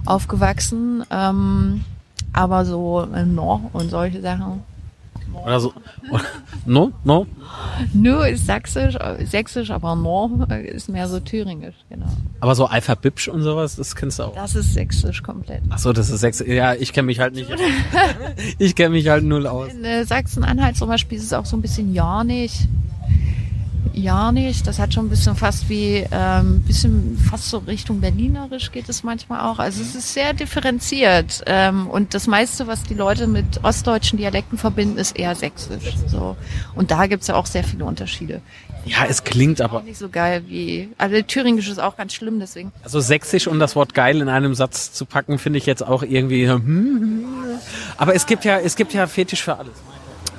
aufgewachsen. 0.05 1.05
Ähm, 1.09 1.85
aber 2.33 2.65
so 2.65 3.07
äh, 3.13 3.25
no 3.25 3.69
und 3.73 3.89
solche 3.89 4.21
Sachen. 4.21 4.63
Oder 5.33 5.59
so. 5.59 5.73
No, 6.65 6.91
no? 7.03 7.25
No 7.93 8.21
ist 8.21 8.45
sächsisch, 8.45 8.95
äh, 8.95 9.25
sächsisch, 9.25 9.71
aber 9.71 9.95
no 9.95 10.45
ist 10.63 10.89
mehr 10.89 11.07
so 11.07 11.19
thüringisch, 11.19 11.75
genau. 11.89 12.07
Aber 12.39 12.55
so 12.55 12.65
Alpha 12.65 12.95
Bipsch 12.95 13.27
und 13.27 13.41
sowas, 13.41 13.75
das 13.75 13.95
kennst 13.95 14.19
du 14.19 14.23
auch. 14.23 14.35
Das 14.35 14.55
ist 14.55 14.73
sächsisch 14.73 15.23
komplett. 15.23 15.61
Ach 15.69 15.79
so, 15.79 15.91
das 15.91 16.09
ist 16.09 16.21
sächsisch. 16.21 16.47
Ja, 16.47 16.73
ich 16.73 16.93
kenne 16.93 17.07
mich 17.07 17.19
halt 17.19 17.33
nicht. 17.33 17.49
ich 18.59 18.75
kenne 18.75 18.91
mich 18.91 19.07
halt 19.07 19.23
null 19.23 19.47
aus. 19.47 19.73
In 19.73 19.83
äh, 19.83 20.05
Sachsen-Anhalt 20.05 20.77
zum 20.77 20.87
Beispiel 20.87 21.17
ist 21.17 21.25
es 21.25 21.33
auch 21.33 21.45
so 21.45 21.57
ein 21.57 21.61
bisschen 21.61 21.93
ja 21.93 22.23
nicht 22.23 22.67
ja 23.93 24.31
nicht. 24.31 24.67
Das 24.67 24.79
hat 24.79 24.93
schon 24.93 25.05
ein 25.05 25.09
bisschen 25.09 25.35
fast 25.35 25.69
wie, 25.69 26.05
ähm, 26.11 26.61
bisschen 26.61 27.17
fast 27.29 27.49
so 27.49 27.59
Richtung 27.59 28.01
Berlinerisch 28.01 28.71
geht 28.71 28.89
es 28.89 29.03
manchmal 29.03 29.41
auch. 29.41 29.59
Also 29.59 29.81
es 29.81 29.95
ist 29.95 30.13
sehr 30.13 30.33
differenziert. 30.33 31.43
Ähm, 31.45 31.87
und 31.87 32.13
das 32.13 32.27
meiste, 32.27 32.67
was 32.67 32.83
die 32.83 32.93
Leute 32.93 33.27
mit 33.27 33.63
ostdeutschen 33.63 34.17
Dialekten 34.17 34.57
verbinden, 34.57 34.97
ist 34.97 35.17
eher 35.17 35.35
sächsisch. 35.35 35.93
So. 36.07 36.35
Und 36.75 36.91
da 36.91 37.07
gibt's 37.07 37.27
ja 37.27 37.35
auch 37.35 37.45
sehr 37.45 37.63
viele 37.63 37.85
Unterschiede. 37.85 38.41
Ja, 38.85 39.05
es 39.07 39.23
klingt 39.23 39.61
aber. 39.61 39.81
Nicht 39.81 39.97
so 39.97 40.09
geil 40.09 40.43
wie. 40.47 40.89
Also 40.97 41.21
Thüringisch 41.21 41.69
ist 41.69 41.79
auch 41.79 41.95
ganz 41.95 42.13
schlimm, 42.13 42.39
deswegen. 42.39 42.71
Also 42.83 42.99
sächsisch 42.99 43.47
und 43.47 43.59
das 43.59 43.75
Wort 43.75 43.93
geil 43.93 44.19
in 44.19 44.27
einem 44.27 44.55
Satz 44.55 44.91
zu 44.91 45.05
packen, 45.05 45.39
finde 45.39 45.59
ich 45.59 45.65
jetzt 45.65 45.83
auch 45.83 46.03
irgendwie. 46.03 46.49
Hm, 46.49 46.65
hm, 46.65 46.99
hm. 46.99 47.25
Aber 47.97 48.13
es 48.13 48.25
gibt 48.25 48.43
ja, 48.43 48.59
es 48.59 48.75
gibt 48.75 48.93
ja 48.93 49.07
Fetisch 49.07 49.43
für 49.43 49.57
alles. 49.57 49.73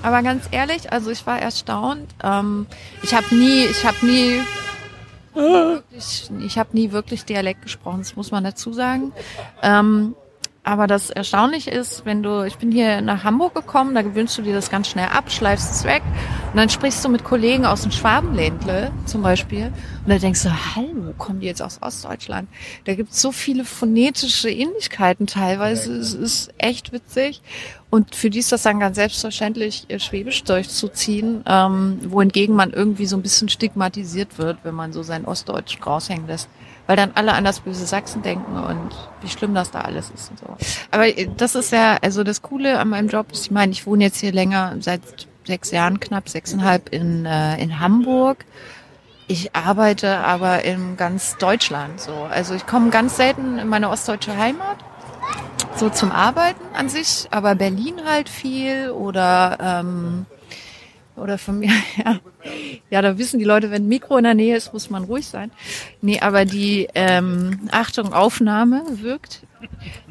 Aber 0.05 0.23
ganz 0.23 0.45
ehrlich, 0.51 0.93
also 0.93 1.11
ich 1.11 1.27
war 1.27 1.41
erstaunt. 1.41 2.15
Ähm, 2.23 2.67
ich 3.03 3.15
habe 3.15 3.35
nie, 3.35 3.65
ich 3.65 3.87
habe 3.87 3.97
nie, 4.05 4.39
wirklich, 5.33 6.31
ich 6.45 6.59
habe 6.59 6.69
nie 6.73 6.93
wirklich 6.93 7.25
Dialekt 7.25 7.63
gesprochen. 7.63 8.01
Das 8.01 8.15
muss 8.15 8.31
man 8.31 8.45
dazu 8.45 8.75
sagen. 8.75 9.13
Ähm, 9.63 10.15
aber 10.63 10.87
das 10.87 11.09
Erstaunliche 11.09 11.71
ist, 11.71 12.05
wenn 12.05 12.23
du, 12.23 12.43
ich 12.43 12.59
bin 12.59 12.71
hier 12.71 13.01
nach 13.01 13.25
Hamburg 13.25 13.55
gekommen, 13.55 13.95
da 13.95 14.03
gewöhnst 14.03 14.37
du 14.37 14.43
dir 14.43 14.55
das 14.55 14.71
ganz 14.71 14.89
schnell 14.89 15.09
ab, 15.09 15.31
schleifst 15.31 15.73
es 15.73 15.85
weg 15.85 16.03
und 16.55 16.59
dann 16.59 16.69
sprichst 16.69 17.05
du 17.05 17.09
mit 17.09 17.25
Kollegen 17.25 17.67
aus 17.67 17.83
dem 17.83 17.91
Schwabenländle 17.91 18.93
zum 19.07 19.23
Beispiel. 19.23 19.73
Und 20.05 20.09
da 20.09 20.19
denkst 20.19 20.45
du, 20.45 20.51
hallo, 20.77 21.13
kommen 21.19 21.41
die 21.41 21.49
jetzt 21.49 21.61
aus 21.61 21.83
Ostdeutschland? 21.83 22.49
Da 22.85 22.95
gibt 22.95 23.11
es 23.11 23.21
so 23.21 23.33
viele 23.33 23.65
phonetische 23.65 24.49
Ähnlichkeiten 24.49 25.27
teilweise, 25.27 25.93
es 25.97 26.15
ist 26.15 26.55
echt 26.57 26.93
witzig. 26.93 27.43
Und 27.91 28.15
für 28.15 28.31
die 28.31 28.39
ist 28.39 28.53
das 28.53 28.63
dann 28.63 28.79
ganz 28.79 28.95
selbstverständlich, 28.95 29.87
ihr 29.89 29.99
Schwäbisch 29.99 30.45
durchzuziehen, 30.45 31.43
ähm, 31.45 31.99
wohingegen 32.05 32.55
man 32.55 32.73
irgendwie 32.73 33.07
so 33.07 33.17
ein 33.17 33.23
bisschen 33.23 33.49
stigmatisiert 33.49 34.39
wird, 34.39 34.59
wenn 34.63 34.77
man 34.77 34.93
so 34.93 35.03
sein 35.03 35.25
Ostdeutsch 35.25 35.85
raushängen 35.85 36.29
lässt. 36.29 36.49
Weil 36.87 36.95
dann 36.95 37.11
alle 37.17 37.33
an 37.33 37.43
das 37.43 37.59
böse 37.59 37.85
Sachsen 37.85 38.23
denken 38.23 38.57
und 38.57 38.91
wie 39.23 39.29
schlimm 39.29 39.55
das 39.55 39.73
da 39.73 39.81
alles 39.81 40.09
ist 40.11 40.31
und 40.31 40.39
so. 40.39 40.47
Aber 40.93 41.09
äh, 41.09 41.29
das 41.37 41.57
ist 41.57 41.73
ja, 41.73 41.99
also 42.01 42.23
das 42.23 42.43
Coole 42.43 42.79
an 42.79 42.91
meinem 42.91 43.09
Job 43.09 43.33
ist, 43.33 43.47
ich 43.47 43.51
meine, 43.51 43.73
ich 43.73 43.89
wohne 43.89 44.05
jetzt 44.05 44.21
hier 44.21 44.31
länger, 44.31 44.77
seit 44.79 45.27
sechs 45.47 45.71
Jahren, 45.71 46.01
knapp 46.01 46.29
sechseinhalb 46.29 46.89
in, 46.91 47.27
äh, 47.27 47.61
in 47.63 47.81
Hamburg. 47.81 48.45
Ich 49.27 49.55
arbeite 49.55 50.19
aber 50.19 50.65
in 50.65 50.97
ganz 50.97 51.37
Deutschland 51.39 52.01
so. 52.01 52.13
Also 52.13 52.55
ich 52.55 52.67
komme 52.67 52.91
ganz 52.91 53.17
selten 53.17 53.59
in 53.59 53.69
meine 53.69 53.89
ostdeutsche 53.89 54.37
Heimat, 54.37 54.79
so 55.77 55.89
zum 55.89 56.13
Arbeiten 56.13 56.63
an 56.75 56.89
sich, 56.89 57.27
aber 57.31 57.55
Berlin 57.55 58.05
halt 58.05 58.29
viel 58.29 58.91
oder 58.91 59.59
ähm, 59.61 60.27
oder 61.17 61.39
von 61.39 61.59
mir, 61.59 61.71
ja. 62.05 62.19
Ja, 62.91 63.03
da 63.03 63.17
wissen 63.19 63.39
die 63.39 63.45
Leute, 63.45 63.71
wenn 63.71 63.85
ein 63.85 63.89
Mikro 63.89 64.19
in 64.19 64.25
der 64.25 64.35
Nähe 64.35 64.57
ist, 64.57 64.73
muss 64.73 64.91
man 64.91 65.05
ruhig 65.05 65.27
sein. 65.27 65.51
Nee, 66.03 66.21
aber 66.21 66.45
die 66.45 66.89
ähm, 66.95 67.69
Achtung, 67.71 68.13
Aufnahme 68.13 68.83
wirkt. 68.89 69.43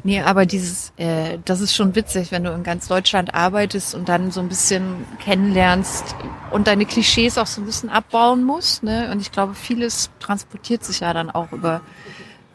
Nee, 0.02 0.20
aber 0.20 0.46
dieses, 0.46 0.92
äh, 0.96 1.38
das 1.44 1.60
ist 1.60 1.74
schon 1.74 1.94
witzig, 1.94 2.30
wenn 2.30 2.44
du 2.44 2.52
in 2.52 2.62
ganz 2.62 2.88
Deutschland 2.88 3.34
arbeitest 3.34 3.94
und 3.94 4.08
dann 4.08 4.30
so 4.30 4.40
ein 4.40 4.48
bisschen 4.48 5.04
kennenlernst 5.20 6.14
und 6.50 6.66
deine 6.66 6.86
Klischees 6.86 7.38
auch 7.38 7.46
so 7.46 7.60
ein 7.60 7.66
bisschen 7.66 7.88
abbauen 7.88 8.44
musst. 8.44 8.82
Ne? 8.82 9.10
Und 9.10 9.20
ich 9.20 9.32
glaube, 9.32 9.54
vieles 9.54 10.10
transportiert 10.20 10.84
sich 10.84 11.00
ja 11.00 11.12
dann 11.12 11.30
auch 11.30 11.52
über 11.52 11.80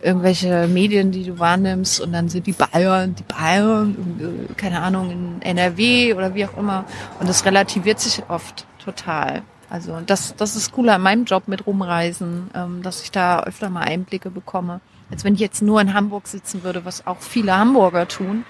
irgendwelche 0.02 0.68
Medien, 0.68 1.12
die 1.12 1.26
du 1.26 1.40
wahrnimmst 1.40 2.00
und 2.00 2.14
dann 2.14 2.30
sind 2.30 2.48
die 2.48 2.54
Bayern, 2.54 3.16
die 3.16 3.24
Bayern, 3.24 4.50
äh, 4.50 4.54
keine 4.54 4.82
Ahnung, 4.82 5.12
in 5.12 5.42
NRW 5.42 6.14
oder 6.14 6.34
wie 6.36 6.46
auch 6.46 6.58
immer. 6.58 6.86
Und 7.20 7.28
das 7.28 7.46
relativiert 7.46 8.00
sich 8.00 8.24
oft 8.30 8.66
total. 8.84 9.42
Also 9.70 10.00
das, 10.06 10.36
das 10.36 10.56
ist 10.56 10.72
cooler 10.72 10.96
an 10.96 11.02
meinem 11.02 11.26
Job 11.26 11.48
mit 11.48 11.68
Rumreisen, 11.68 12.50
ähm, 12.56 12.82
dass 12.82 13.04
ich 13.04 13.12
da 13.12 13.44
öfter 13.44 13.70
mal 13.70 13.82
Einblicke 13.82 14.32
bekomme. 14.32 14.82
Als 15.12 15.24
wenn 15.24 15.34
ich 15.34 15.40
jetzt 15.40 15.62
nur 15.62 15.82
in 15.82 15.94
Hamburg 15.94 16.28
sitzen 16.28 16.64
würde, 16.64 16.86
was 16.86 17.08
auch 17.08 17.20
viele 17.20 17.58
Hamburger 17.58 18.08
tun. 18.08 18.46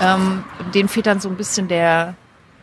Ähm, 0.00 0.44
denen 0.74 0.88
fehlt 0.88 1.06
dann 1.06 1.20
so 1.20 1.28
ein 1.28 1.36
bisschen 1.36 1.68
der, 1.68 2.14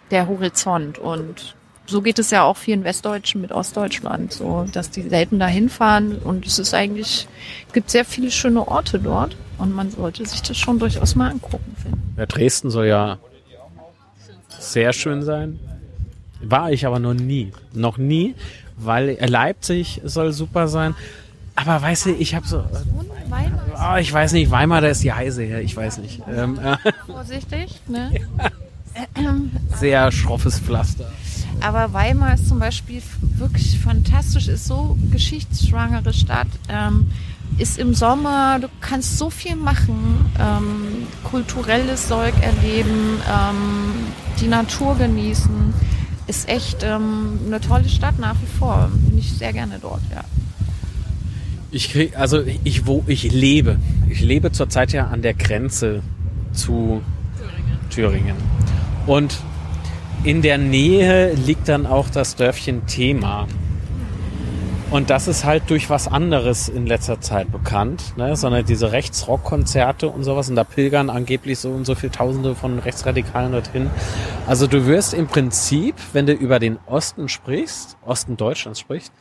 der 0.10 0.27
Horizont. 0.27 0.98
Und 0.98 1.56
so 1.88 2.01
geht 2.01 2.20
es 2.20 2.32
ja 2.32 2.44
auch 2.44 2.58
vielen 2.58 2.84
Westdeutschen 2.84 3.41
mit 3.41 3.51
Ostdeutschland, 3.51 4.34
so 4.34 4.65
dass 4.72 4.89
die 4.91 5.03
selten 5.03 5.39
dahin 5.39 5.70
fahren 5.70 6.17
und 6.17 6.46
es 6.46 6.60
ist 6.60 6.74
eigentlich 6.74 7.27
gibt 7.74 7.89
sehr 7.89 8.06
viele 8.06 8.29
schöne 8.29 8.67
Orte 8.67 9.00
dort 9.00 9.36
und 9.58 9.74
man 9.74 9.89
sollte 9.89 10.25
sich 10.25 10.41
das 10.41 10.58
schon 10.58 10.79
durchaus 10.79 11.15
mal 11.15 11.32
angucken 11.32 11.75
finden. 11.82 12.15
Ja, 12.17 12.25
Dresden 12.25 12.70
soll 12.70 12.88
ja 12.88 13.17
sehr 14.60 14.91
schön 14.94 15.24
sein. 15.24 15.60
War 16.41 16.72
ich 16.72 16.86
aber 16.86 17.00
noch 17.00 17.13
nie, 17.13 17.51
noch 17.74 17.98
nie, 17.98 18.36
weil 18.75 19.17
Leipzig 19.25 20.01
soll 20.03 20.34
super 20.34 20.67
sein. 20.67 20.94
Aber 21.57 21.81
weißt 21.81 22.05
du, 22.05 22.09
ich 22.11 22.35
habe 22.35 22.47
so. 22.47 22.63
Weimar. 23.29 23.95
Oh, 23.95 23.97
ich 23.97 24.13
weiß 24.13 24.31
nicht, 24.33 24.51
Weimar, 24.51 24.81
da 24.81 24.87
ist 24.87 25.03
die 25.03 25.11
Heise 25.11 25.43
her, 25.43 25.61
ich 25.61 25.75
weiß 25.75 25.97
nicht. 25.97 26.21
Ähm, 26.31 26.59
Vorsichtig, 27.05 27.81
ne? 27.87 28.11
Sehr 29.75 30.11
schroffes 30.11 30.59
Pflaster. 30.59 31.11
Aber 31.59 31.93
Weimar 31.93 32.35
ist 32.35 32.47
zum 32.47 32.59
Beispiel 32.59 33.01
wirklich 33.21 33.79
fantastisch, 33.79 34.47
ist 34.47 34.65
so 34.65 34.97
geschichtsschwangere 35.11 36.13
Stadt. 36.13 36.47
Ähm, 36.69 37.11
ist 37.57 37.79
im 37.79 37.95
Sommer, 37.95 38.59
du 38.59 38.67
kannst 38.79 39.17
so 39.17 39.31
viel 39.31 39.55
machen, 39.55 40.31
ähm, 40.39 41.07
kulturelles 41.23 42.07
Zeug 42.07 42.35
erleben, 42.41 43.19
ähm, 43.27 43.93
die 44.39 44.47
Natur 44.47 44.95
genießen. 44.95 45.73
Ist 46.27 46.47
echt 46.49 46.83
ähm, 46.83 47.39
eine 47.47 47.59
tolle 47.61 47.89
Stadt 47.89 48.19
nach 48.19 48.35
wie 48.41 48.59
vor. 48.59 48.91
Bin 48.93 49.17
ich 49.17 49.33
sehr 49.33 49.53
gerne 49.53 49.79
dort, 49.81 50.01
ja. 50.13 50.23
Ich 51.71 51.91
krieg, 51.91 52.17
also 52.17 52.43
ich 52.63 52.88
wo 52.88 53.03
ich 53.07 53.31
lebe. 53.31 53.77
Ich 54.09 54.21
lebe 54.21 54.51
zurzeit 54.51 54.93
ja 54.93 55.07
an 55.07 55.21
der 55.21 55.33
Grenze 55.33 56.01
zu 56.53 57.01
Thüringen. 57.89 57.89
Thüringen. 57.89 58.36
Und 59.05 59.38
in 60.24 60.41
der 60.41 60.57
Nähe 60.57 61.33
liegt 61.33 61.67
dann 61.67 61.86
auch 61.86 62.09
das 62.09 62.36
Dörfchen 62.36 62.86
Thema. 62.88 63.47
Und 64.89 65.09
das 65.09 65.27
ist 65.27 65.43
halt 65.43 65.63
durch 65.69 65.89
was 65.89 66.07
anderes 66.07 66.69
in 66.69 66.86
letzter 66.86 67.19
Zeit 67.19 67.51
bekannt, 67.51 68.13
ne? 68.15 68.38
sondern 68.38 68.65
diese 68.65 68.93
Rechtsrockkonzerte 68.93 70.07
und 70.07 70.24
sowas. 70.24 70.50
Und 70.50 70.55
da 70.55 70.63
pilgern 70.63 71.09
angeblich 71.09 71.59
so 71.59 71.71
und 71.71 71.83
so 71.83 71.93
viele 71.93 72.13
Tausende 72.13 72.55
von 72.55 72.79
Rechtsradikalen 72.79 73.51
dorthin. 73.51 73.89
Also 74.47 74.65
du 74.65 74.86
wirst 74.86 75.13
im 75.13 75.27
Prinzip, 75.27 75.95
wenn 76.13 76.25
du 76.25 76.31
über 76.31 76.59
den 76.59 76.79
Osten 76.86 77.27
sprichst, 77.27 77.97
Osten 78.05 78.38
Deutschlands 78.38 78.79
sprichst, 78.79 79.12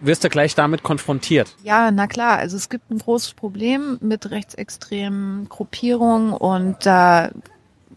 wirst 0.00 0.24
du 0.24 0.28
gleich 0.28 0.54
damit 0.54 0.82
konfrontiert. 0.82 1.54
Ja, 1.62 1.90
na 1.90 2.06
klar. 2.06 2.38
Also 2.38 2.56
es 2.56 2.68
gibt 2.68 2.90
ein 2.90 2.98
großes 2.98 3.34
Problem 3.34 3.98
mit 4.00 4.30
rechtsextremen 4.30 5.48
Gruppierungen 5.48 6.32
und 6.32 6.84
da 6.84 7.30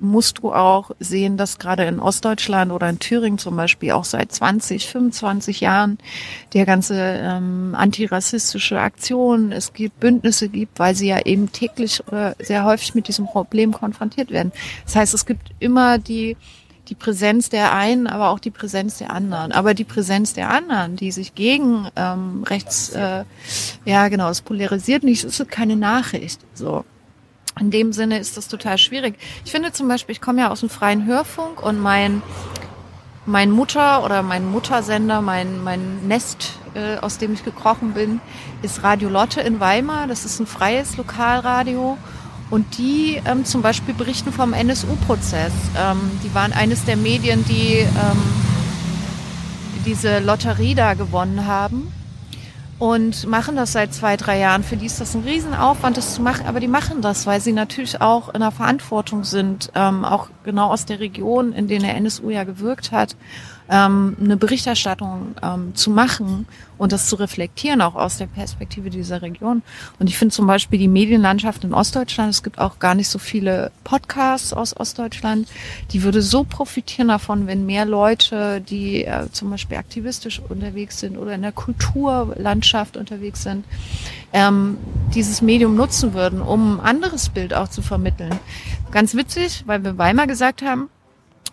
musst 0.01 0.39
du 0.39 0.51
auch 0.51 0.91
sehen, 0.99 1.37
dass 1.37 1.59
gerade 1.59 1.85
in 1.85 1.99
Ostdeutschland 1.99 2.71
oder 2.71 2.89
in 2.89 2.99
Thüringen 2.99 3.37
zum 3.37 3.55
Beispiel 3.55 3.91
auch 3.91 4.03
seit 4.03 4.31
20, 4.31 4.87
25 4.87 5.61
Jahren 5.61 5.99
der 6.53 6.65
ganze 6.65 6.95
ähm, 6.97 7.75
antirassistische 7.77 8.79
Aktion, 8.79 9.51
es 9.51 9.73
gibt 9.73 9.99
Bündnisse 9.99 10.49
gibt, 10.49 10.79
weil 10.79 10.95
sie 10.95 11.07
ja 11.07 11.19
eben 11.23 11.51
täglich 11.51 12.05
oder 12.07 12.35
sehr 12.39 12.65
häufig 12.65 12.95
mit 12.95 13.07
diesem 13.07 13.27
Problem 13.27 13.71
konfrontiert 13.71 14.31
werden. 14.31 14.51
Das 14.85 14.95
heißt, 14.95 15.13
es 15.13 15.25
gibt 15.25 15.51
immer 15.59 15.99
die 15.99 16.35
die 16.91 16.95
Präsenz 16.95 17.47
der 17.47 17.73
einen, 17.73 18.05
aber 18.05 18.31
auch 18.31 18.39
die 18.39 18.51
Präsenz 18.51 18.97
der 18.97 19.11
anderen. 19.11 19.53
Aber 19.53 19.73
die 19.73 19.85
Präsenz 19.85 20.33
der 20.33 20.49
anderen, 20.49 20.97
die 20.97 21.13
sich 21.13 21.35
gegen 21.35 21.87
ähm, 21.95 22.43
rechts, 22.43 22.89
äh, 22.89 23.23
ja 23.85 24.09
genau, 24.09 24.29
es 24.29 24.41
polarisiert 24.41 25.03
nicht, 25.03 25.23
es 25.23 25.39
ist 25.39 25.49
keine 25.49 25.77
Nachricht. 25.77 26.41
So 26.53 26.83
in 27.57 27.71
dem 27.71 27.93
Sinne 27.93 28.19
ist 28.19 28.35
das 28.35 28.49
total 28.49 28.77
schwierig. 28.77 29.15
Ich 29.45 29.51
finde 29.51 29.71
zum 29.71 29.87
Beispiel, 29.87 30.11
ich 30.11 30.21
komme 30.21 30.41
ja 30.41 30.51
aus 30.51 30.59
dem 30.59 30.69
freien 30.69 31.05
Hörfunk 31.05 31.63
und 31.63 31.79
mein 31.79 32.21
mein 33.25 33.51
Mutter 33.51 34.03
oder 34.03 34.23
mein 34.23 34.45
Muttersender, 34.45 35.21
mein, 35.21 35.63
mein 35.63 36.05
Nest, 36.07 36.53
äh, 36.73 36.97
aus 36.97 37.19
dem 37.19 37.33
ich 37.33 37.45
gekrochen 37.45 37.93
bin, 37.93 38.19
ist 38.63 38.83
Radio 38.83 39.09
Lotte 39.09 39.39
in 39.41 39.61
Weimar. 39.61 40.07
Das 40.07 40.25
ist 40.25 40.39
ein 40.39 40.47
freies 40.47 40.97
Lokalradio. 40.97 41.97
Und 42.51 42.77
die 42.77 43.19
ähm, 43.25 43.45
zum 43.45 43.63
Beispiel 43.63 43.95
berichten 43.95 44.31
vom 44.31 44.53
NSU-Prozess. 44.53 45.53
Ähm, 45.75 45.99
die 46.23 46.35
waren 46.35 46.53
eines 46.53 46.85
der 46.85 46.97
Medien, 46.97 47.43
die 47.45 47.77
ähm, 47.79 48.21
diese 49.85 50.19
Lotterie 50.19 50.75
da 50.75 50.93
gewonnen 50.93 51.47
haben 51.47 51.91
und 52.81 53.27
machen 53.27 53.55
das 53.55 53.73
seit 53.73 53.93
zwei, 53.93 54.17
drei 54.17 54.39
Jahren. 54.39 54.63
Für 54.63 54.75
die 54.75 54.87
ist 54.87 54.99
das 54.99 55.13
ein 55.13 55.21
Riesenaufwand, 55.21 55.97
das 55.97 56.15
zu 56.15 56.21
machen, 56.23 56.47
aber 56.47 56.59
die 56.59 56.67
machen 56.67 57.03
das, 57.03 57.27
weil 57.27 57.39
sie 57.39 57.51
natürlich 57.51 58.01
auch 58.01 58.33
in 58.33 58.39
der 58.39 58.49
Verantwortung 58.49 59.23
sind, 59.23 59.71
ähm, 59.75 60.03
auch 60.03 60.29
genau 60.43 60.71
aus 60.71 60.85
der 60.85 60.99
Region, 60.99 61.53
in 61.53 61.67
der 61.67 61.77
der 61.77 61.95
NSU 61.95 62.31
ja 62.31 62.43
gewirkt 62.43 62.91
hat 62.91 63.15
ähm, 63.71 64.17
eine 64.19 64.35
Berichterstattung 64.35 65.35
ähm, 65.41 65.73
zu 65.75 65.89
machen 65.89 66.45
und 66.77 66.91
das 66.91 67.07
zu 67.07 67.15
reflektieren, 67.15 67.81
auch 67.81 67.95
aus 67.95 68.17
der 68.17 68.27
Perspektive 68.27 68.89
dieser 68.89 69.21
Region. 69.21 69.63
Und 69.97 70.07
ich 70.07 70.17
finde 70.17 70.35
zum 70.35 70.45
Beispiel 70.45 70.77
die 70.77 70.89
Medienlandschaft 70.89 71.63
in 71.63 71.73
Ostdeutschland, 71.73 72.31
es 72.31 72.43
gibt 72.43 72.59
auch 72.59 72.79
gar 72.79 72.95
nicht 72.95 73.07
so 73.07 73.17
viele 73.17 73.71
Podcasts 73.85 74.51
aus 74.51 74.75
Ostdeutschland, 74.75 75.47
die 75.91 76.03
würde 76.03 76.21
so 76.21 76.43
profitieren 76.43 77.07
davon, 77.07 77.47
wenn 77.47 77.65
mehr 77.65 77.85
Leute, 77.85 78.59
die 78.61 79.05
äh, 79.05 79.31
zum 79.31 79.49
Beispiel 79.51 79.77
aktivistisch 79.77 80.41
unterwegs 80.49 80.99
sind 80.99 81.17
oder 81.17 81.33
in 81.33 81.41
der 81.41 81.53
Kulturlandschaft 81.53 82.70
unterwegs 82.97 83.43
sind, 83.43 83.65
ähm, 84.33 84.77
dieses 85.13 85.41
Medium 85.41 85.75
nutzen 85.75 86.13
würden, 86.13 86.41
um 86.41 86.79
ein 86.79 86.85
anderes 86.85 87.29
Bild 87.29 87.53
auch 87.53 87.67
zu 87.67 87.81
vermitteln. 87.81 88.39
Ganz 88.91 89.15
witzig, 89.15 89.63
weil 89.65 89.83
wir 89.83 89.97
Weimar 89.97 90.27
gesagt 90.27 90.61
haben, 90.61 90.89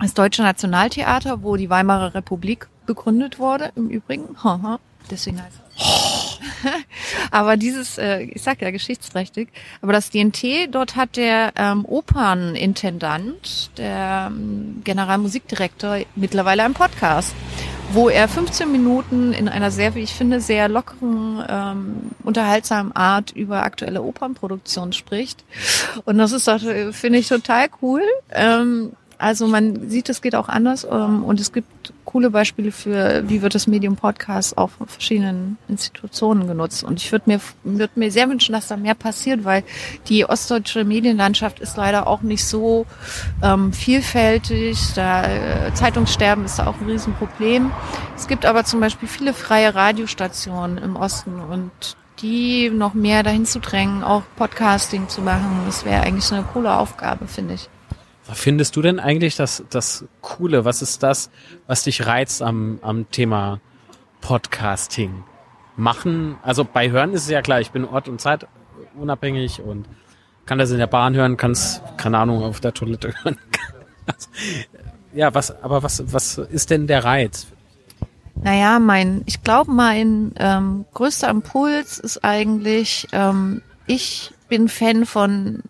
das 0.00 0.14
Deutsche 0.14 0.42
Nationaltheater, 0.42 1.42
wo 1.42 1.56
die 1.56 1.70
Weimarer 1.70 2.14
Republik 2.14 2.68
begründet 2.86 3.38
wurde, 3.38 3.72
im 3.74 3.88
Übrigen. 3.88 4.36
Deswegen 5.10 5.42
heißt 5.42 5.60
es. 5.76 6.38
aber 7.30 7.56
dieses, 7.56 7.98
äh, 7.98 8.22
ich 8.22 8.42
sag 8.42 8.60
ja 8.62 8.70
geschichtsträchtig, 8.70 9.48
aber 9.80 9.92
das 9.92 10.10
DNT, 10.10 10.68
dort 10.70 10.96
hat 10.96 11.16
der 11.16 11.52
ähm, 11.56 11.84
Opernintendant, 11.84 13.70
der 13.78 14.28
ähm, 14.30 14.82
Generalmusikdirektor, 14.84 15.98
mittlerweile 16.16 16.64
einen 16.64 16.74
Podcast, 16.74 17.34
wo 17.92 18.08
er 18.08 18.28
15 18.28 18.70
Minuten 18.70 19.32
in 19.32 19.48
einer 19.48 19.70
sehr, 19.70 19.94
wie 19.94 20.00
ich 20.02 20.14
finde, 20.14 20.40
sehr 20.40 20.68
lockeren, 20.68 21.44
ähm, 21.48 21.96
unterhaltsamen 22.22 22.92
Art 22.92 23.30
über 23.32 23.62
aktuelle 23.62 24.02
Opernproduktion 24.02 24.92
spricht. 24.92 25.44
Und 26.04 26.18
das 26.18 26.32
ist 26.32 26.48
äh, 26.48 26.92
finde 26.92 27.18
ich, 27.18 27.28
total 27.28 27.68
cool. 27.82 28.02
Ähm, 28.30 28.92
also 29.18 29.48
man 29.48 29.90
sieht, 29.90 30.08
es 30.08 30.22
geht 30.22 30.36
auch 30.36 30.48
anders 30.48 30.86
ähm, 30.88 31.24
und 31.24 31.40
es 31.40 31.52
gibt 31.52 31.92
coole 32.04 32.30
Beispiele 32.30 32.70
für, 32.70 33.28
wie 33.28 33.42
wird 33.42 33.54
das 33.54 33.66
Medium 33.66 33.96
Podcast 33.96 34.56
auf 34.56 34.78
verschiedenen 34.86 35.58
Institutionen 35.68 36.46
genutzt. 36.46 36.84
Und 36.84 37.02
ich 37.02 37.10
würde 37.10 37.24
mir, 37.26 37.40
würde 37.64 37.92
mir 37.96 38.10
sehr 38.10 38.28
wünschen, 38.30 38.52
dass 38.52 38.68
da 38.68 38.76
mehr 38.76 38.94
passiert, 38.94 39.44
weil 39.44 39.64
die 40.08 40.24
ostdeutsche 40.24 40.84
Medienlandschaft 40.84 41.58
ist 41.58 41.76
leider 41.76 42.06
auch 42.06 42.22
nicht 42.22 42.46
so 42.46 42.86
ähm, 43.42 43.72
vielfältig. 43.72 44.78
Da, 44.94 45.24
äh, 45.24 45.74
Zeitungssterben 45.74 46.44
ist 46.44 46.60
da 46.60 46.68
auch 46.68 46.80
ein 46.80 46.88
Riesenproblem. 46.88 47.72
Es 48.16 48.28
gibt 48.28 48.46
aber 48.46 48.64
zum 48.64 48.80
Beispiel 48.80 49.08
viele 49.08 49.34
freie 49.34 49.74
Radiostationen 49.74 50.78
im 50.78 50.96
Osten 50.96 51.40
und 51.40 51.72
die 52.22 52.70
noch 52.70 52.94
mehr 52.94 53.22
dahin 53.22 53.46
zu 53.46 53.60
drängen, 53.60 54.02
auch 54.02 54.22
Podcasting 54.36 55.08
zu 55.08 55.22
machen, 55.22 55.62
das 55.66 55.84
wäre 55.84 56.02
eigentlich 56.02 56.32
eine 56.32 56.42
coole 56.42 56.76
Aufgabe, 56.76 57.26
finde 57.28 57.54
ich. 57.54 57.68
Findest 58.32 58.76
du 58.76 58.82
denn 58.82 59.00
eigentlich 59.00 59.36
das, 59.36 59.64
das 59.70 60.04
Coole? 60.20 60.64
Was 60.64 60.82
ist 60.82 61.02
das, 61.02 61.30
was 61.66 61.84
dich 61.84 62.06
reizt 62.06 62.42
am, 62.42 62.78
am 62.82 63.10
Thema 63.10 63.60
Podcasting? 64.20 65.24
Machen, 65.76 66.36
also 66.42 66.64
bei 66.64 66.90
Hören 66.90 67.14
ist 67.14 67.22
es 67.22 67.30
ja 67.30 67.40
klar, 67.40 67.60
ich 67.60 67.70
bin 67.70 67.84
Ort 67.84 68.08
und 68.08 68.20
Zeit 68.20 68.46
unabhängig 68.96 69.60
und 69.60 69.86
kann 70.44 70.58
das 70.58 70.70
in 70.70 70.78
der 70.78 70.86
Bahn 70.86 71.14
hören, 71.14 71.36
kann 71.36 71.52
es, 71.52 71.80
keine 71.96 72.18
Ahnung, 72.18 72.42
auf 72.42 72.60
der 72.60 72.74
Toilette 72.74 73.14
hören. 73.22 73.38
ja, 75.14 75.32
was, 75.34 75.62
aber 75.62 75.82
was, 75.82 76.12
was 76.12 76.38
ist 76.38 76.70
denn 76.70 76.86
der 76.86 77.04
Reiz? 77.04 77.46
Naja, 78.42 78.78
mein, 78.78 79.22
ich 79.26 79.42
glaube, 79.42 79.70
mein 79.70 80.32
ähm, 80.38 80.84
größter 80.94 81.28
Impuls 81.28 81.98
ist 81.98 82.24
eigentlich, 82.24 83.08
ähm, 83.12 83.62
ich 83.86 84.32
bin 84.48 84.68
Fan 84.68 85.06
von, 85.06 85.62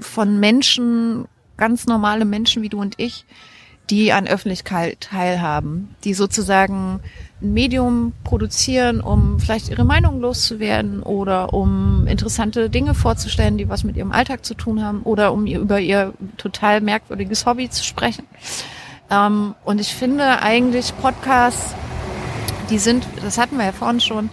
von 0.00 0.40
Menschen 0.40 1.26
ganz 1.56 1.86
normale 1.86 2.24
Menschen 2.24 2.62
wie 2.62 2.68
du 2.68 2.80
und 2.80 2.94
ich, 2.98 3.24
die 3.90 4.12
an 4.12 4.26
Öffentlichkeit 4.26 5.00
teilhaben, 5.00 5.94
die 6.04 6.14
sozusagen 6.14 7.00
ein 7.42 7.52
Medium 7.52 8.12
produzieren, 8.24 9.00
um 9.00 9.38
vielleicht 9.38 9.68
ihre 9.68 9.84
Meinung 9.84 10.20
loszuwerden 10.20 11.02
oder 11.02 11.52
um 11.52 12.06
interessante 12.06 12.70
Dinge 12.70 12.94
vorzustellen, 12.94 13.58
die 13.58 13.68
was 13.68 13.84
mit 13.84 13.96
ihrem 13.96 14.12
Alltag 14.12 14.44
zu 14.44 14.54
tun 14.54 14.82
haben 14.82 15.02
oder 15.02 15.32
um 15.32 15.46
über 15.46 15.80
ihr 15.80 16.14
total 16.38 16.80
merkwürdiges 16.80 17.44
Hobby 17.44 17.68
zu 17.68 17.84
sprechen. 17.84 18.24
Ähm, 19.10 19.54
und 19.64 19.80
ich 19.80 19.94
finde 19.94 20.40
eigentlich 20.40 20.96
Podcasts, 20.98 21.74
die 22.70 22.78
sind, 22.78 23.06
das 23.22 23.36
hatten 23.36 23.58
wir 23.58 23.66
ja 23.66 23.72
vorhin 23.72 24.00
schon, 24.00 24.30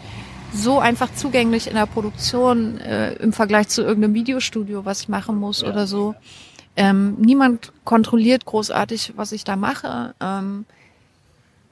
so 0.54 0.80
einfach 0.80 1.14
zugänglich 1.14 1.68
in 1.68 1.76
der 1.76 1.86
Produktion 1.86 2.78
äh, 2.80 3.14
im 3.14 3.34
Vergleich 3.34 3.70
zu 3.70 3.84
irgendeinem 3.84 4.14
Videostudio, 4.14 4.86
was 4.86 5.02
ich 5.02 5.10
machen 5.10 5.38
muss 5.38 5.62
ja. 5.62 5.70
oder 5.70 5.88
so. 5.88 6.16
Ähm, 6.76 7.16
niemand 7.20 7.72
kontrolliert 7.84 8.46
großartig, 8.46 9.14
was 9.16 9.32
ich 9.32 9.44
da 9.44 9.56
mache. 9.56 10.14
Ähm, 10.22 10.66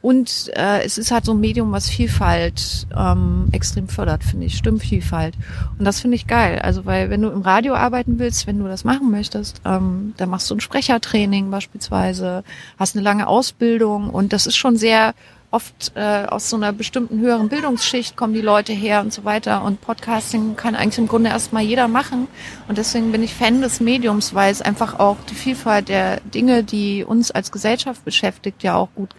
und 0.02 0.50
äh, 0.56 0.82
es 0.84 0.98
ist 0.98 1.12
halt 1.12 1.26
so 1.26 1.34
ein 1.34 1.42
Medium, 1.42 1.74
was 1.74 1.90
Vielfalt 1.90 2.88
ähm, 2.96 3.50
extrem 3.52 3.90
fördert, 3.90 4.24
finde 4.24 4.46
ich, 4.46 4.56
Stimmvielfalt. 4.56 5.36
Und 5.78 5.84
das 5.84 6.00
finde 6.00 6.16
ich 6.16 6.26
geil. 6.26 6.60
Also 6.60 6.86
weil 6.86 7.10
wenn 7.10 7.22
du 7.22 7.30
im 7.30 7.42
Radio 7.42 7.74
arbeiten 7.76 8.18
willst, 8.18 8.48
wenn 8.48 8.60
du 8.60 8.68
das 8.68 8.86
machen 8.86 9.12
möchtest, 9.12 9.62
ähm, 9.66 10.14
dann 10.16 10.30
machst 10.30 10.50
du 10.50 10.56
ein 10.56 10.62
Sprechertraining 10.62 11.52
beispielsweise, 11.52 12.44
hast 12.78 12.96
eine 12.96 13.04
lange 13.04 13.28
Ausbildung 13.28 14.10
und 14.10 14.32
das 14.32 14.48
ist 14.48 14.56
schon 14.56 14.78
sehr 14.78 15.14
oft 15.52 15.92
äh, 15.96 16.26
aus 16.26 16.50
so 16.50 16.56
einer 16.56 16.72
bestimmten 16.72 17.20
höheren 17.20 17.50
Bildungsschicht 17.50 18.16
kommen 18.16 18.34
die 18.34 18.42
Leute 18.42 18.72
her 18.72 19.02
und 19.02 19.12
so 19.12 19.26
weiter. 19.26 19.64
Und 19.64 19.82
Podcasting 19.82 20.56
kann 20.56 20.76
eigentlich 20.76 21.00
im 21.00 21.08
Grunde 21.08 21.30
erstmal 21.30 21.64
jeder 21.64 21.88
machen. 21.88 22.28
Und 22.68 22.78
deswegen 22.78 23.12
bin 23.12 23.24
ich 23.24 23.34
Fan 23.34 23.62
des 23.62 23.80
Mediums, 23.80 24.34
weil 24.36 24.52
es 24.52 24.62
einfach 24.62 25.00
auch 25.00 25.18
die 25.30 25.36
Vielfalt 25.36 25.90
der 25.90 26.20
Dinge, 26.22 26.64
die 26.64 27.04
uns 27.04 27.32
als 27.32 27.52
Gesellschaft 27.52 28.06
beschäftigt, 28.06 28.62
ja 28.64 28.76
auch 28.76 28.90
gut, 28.94 29.16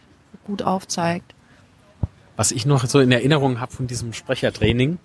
gut 0.47 0.63
aufzeigt. 0.63 1.35
Was 2.37 2.53
ich 2.53 2.65
noch 2.65 2.87
so 2.87 3.01
in 3.01 3.11
Erinnerung 3.11 3.61
habe 3.61 3.73
von 3.73 3.87
diesem 3.87 4.13
Sprechertraining, 4.13 4.99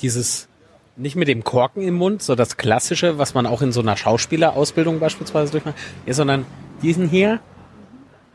dieses 0.00 0.48
nicht 0.96 1.16
mit 1.16 1.28
dem 1.28 1.44
Korken 1.44 1.82
im 1.82 1.94
Mund, 1.94 2.22
so 2.22 2.34
das 2.34 2.56
Klassische, 2.56 3.18
was 3.18 3.34
man 3.34 3.46
auch 3.46 3.62
in 3.62 3.72
so 3.72 3.80
einer 3.80 3.96
Schauspielerausbildung 3.96 5.00
beispielsweise 5.00 5.52
durchmacht, 5.52 5.76
sondern 6.06 6.44
diesen 6.82 7.08
hier, 7.08 7.40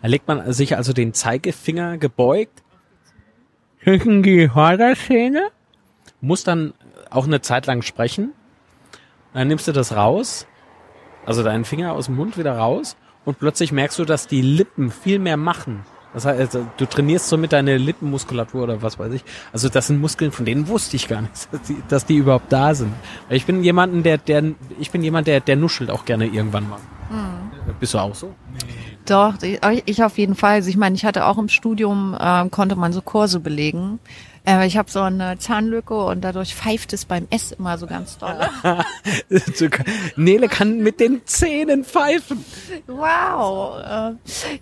da 0.01 0.07
legt 0.07 0.27
man 0.27 0.51
sich 0.53 0.77
also 0.77 0.93
den 0.93 1.13
Zeigefinger 1.13 1.97
gebeugt 1.97 2.63
zwischen 3.83 4.23
die 4.23 4.49
Vorderzähne, 4.49 5.49
muss 6.21 6.43
dann 6.43 6.73
auch 7.09 7.25
eine 7.25 7.41
Zeit 7.41 7.65
lang 7.67 7.81
sprechen. 7.81 8.33
Dann 9.33 9.47
nimmst 9.47 9.67
du 9.67 9.71
das 9.71 9.95
raus, 9.95 10.47
also 11.25 11.43
deinen 11.43 11.65
Finger 11.65 11.93
aus 11.93 12.05
dem 12.05 12.15
Mund 12.15 12.37
wieder 12.37 12.57
raus 12.57 12.97
und 13.25 13.39
plötzlich 13.39 13.71
merkst 13.71 13.99
du, 13.99 14.05
dass 14.05 14.27
die 14.27 14.41
Lippen 14.41 14.89
viel 14.89 15.19
mehr 15.19 15.37
machen 15.37 15.83
Das 16.13 16.25
heißt, 16.25 16.39
also, 16.39 16.67
du 16.77 16.85
trainierst 16.85 17.27
somit 17.27 17.53
deine 17.53 17.77
Lippenmuskulatur 17.77 18.63
oder 18.63 18.81
was 18.81 18.97
weiß 18.97 19.13
ich. 19.13 19.23
Also 19.51 19.69
das 19.69 19.87
sind 19.87 19.99
Muskeln, 19.99 20.31
von 20.31 20.45
denen 20.45 20.67
wusste 20.67 20.95
ich 20.95 21.07
gar 21.07 21.21
nicht, 21.21 21.33
dass 21.51 21.61
die, 21.61 21.83
dass 21.87 22.05
die 22.05 22.15
überhaupt 22.15 22.51
da 22.51 22.73
sind. 22.73 22.93
Ich 23.29 23.45
bin 23.45 23.63
jemanden, 23.63 24.03
der, 24.03 24.17
der, 24.17 24.43
ich 24.79 24.91
bin 24.91 25.03
jemand, 25.03 25.27
der, 25.27 25.41
der 25.41 25.55
nuschelt 25.55 25.91
auch 25.91 26.05
gerne 26.05 26.25
irgendwann 26.25 26.69
mal. 26.69 26.79
Mhm. 27.09 27.73
Bist 27.79 27.93
du 27.93 27.99
auch 27.99 28.15
so? 28.15 28.33
Doch, 29.07 29.35
ich 29.85 30.03
auf 30.03 30.17
jeden 30.17 30.35
Fall. 30.35 30.55
Also 30.55 30.69
ich 30.69 30.77
meine, 30.77 30.95
ich 30.95 31.05
hatte 31.05 31.25
auch 31.25 31.37
im 31.37 31.49
Studium, 31.49 32.15
äh, 32.19 32.49
konnte 32.49 32.75
man 32.75 32.91
so 32.91 33.01
Kurse 33.01 33.39
belegen. 33.39 33.99
Äh, 34.47 34.65
ich 34.65 34.77
habe 34.77 34.89
so 34.89 35.01
eine 35.01 35.37
Zahnlücke 35.37 35.93
und 35.93 36.21
dadurch 36.21 36.55
pfeift 36.55 36.93
es 36.93 37.05
beim 37.05 37.27
Essen 37.29 37.57
immer 37.59 37.77
so 37.77 37.85
ganz 37.85 38.17
doll. 38.17 38.37
Nele 40.15 40.47
kann 40.47 40.79
mit 40.79 40.99
den 40.99 41.21
Zähnen 41.25 41.83
pfeifen. 41.83 42.43
Wow. 42.87 43.77
Äh, 43.83 44.11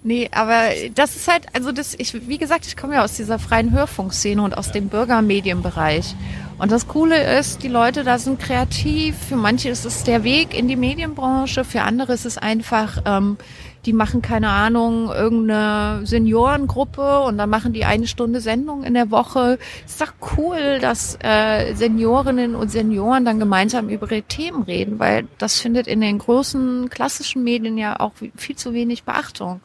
nee, 0.04 0.30
aber 0.32 0.70
das 0.94 1.16
ist 1.16 1.28
halt, 1.28 1.46
also 1.54 1.72
das, 1.72 1.94
ich, 1.98 2.28
wie 2.28 2.38
gesagt, 2.40 2.66
ich 2.66 2.76
komme 2.76 2.96
ja 2.96 3.04
aus 3.04 3.14
dieser 3.14 3.38
freien 3.38 3.72
Hörfunkszene 3.72 4.42
und 4.42 4.58
aus 4.58 4.72
dem 4.72 4.90
Bürgermedienbereich. 4.90 6.16
Und 6.58 6.72
das 6.72 6.88
Coole 6.88 7.38
ist, 7.38 7.64
die 7.64 7.68
Leute 7.68 8.04
da 8.04 8.18
sind 8.18 8.40
kreativ. 8.40 9.16
Für 9.28 9.36
manche 9.36 9.70
ist 9.70 9.86
es 9.86 10.04
der 10.04 10.24
Weg 10.24 10.58
in 10.58 10.68
die 10.68 10.78
Medienbranche, 10.78 11.66
für 11.66 11.82
andere 11.82 12.14
ist 12.14 12.26
es 12.26 12.38
einfach 12.38 13.02
ähm, 13.06 13.38
die 13.86 13.94
machen 13.94 14.22
keine 14.22 14.50
Ahnung, 14.50 15.12
irgendeine 15.12 16.06
Seniorengruppe 16.06 17.22
und 17.22 17.38
dann 17.38 17.50
machen 17.50 17.74
die 17.74 17.86
eine 17.86 18.08
Stunde 18.08 18.42
Sendung 18.42 18.84
in 18.84 18.94
der 18.94 19.12
Woche. 19.12 19.60
Ist 19.86 20.02
doch 20.02 20.14
cool, 20.38 20.80
dass 20.80 21.18
äh, 21.22 21.74
Seniorinnen 21.76 22.56
und 22.56 22.72
Senioren 22.72 23.26
dann 23.26 23.40
gemeinsam 23.40 23.90
über 23.90 24.12
ihre 24.12 24.24
Themen 24.24 24.64
reden, 24.64 25.00
weil 25.00 25.28
das 25.38 25.60
findet 25.60 25.88
in 25.88 26.02
den 26.02 26.18
großen 26.18 26.90
klassischen 26.90 27.44
Medien 27.44 27.78
ja 27.78 28.00
auch 28.00 28.14
viel 28.36 28.56
zu 28.56 28.74
wenig 28.74 29.04
Beachtung. 29.04 29.62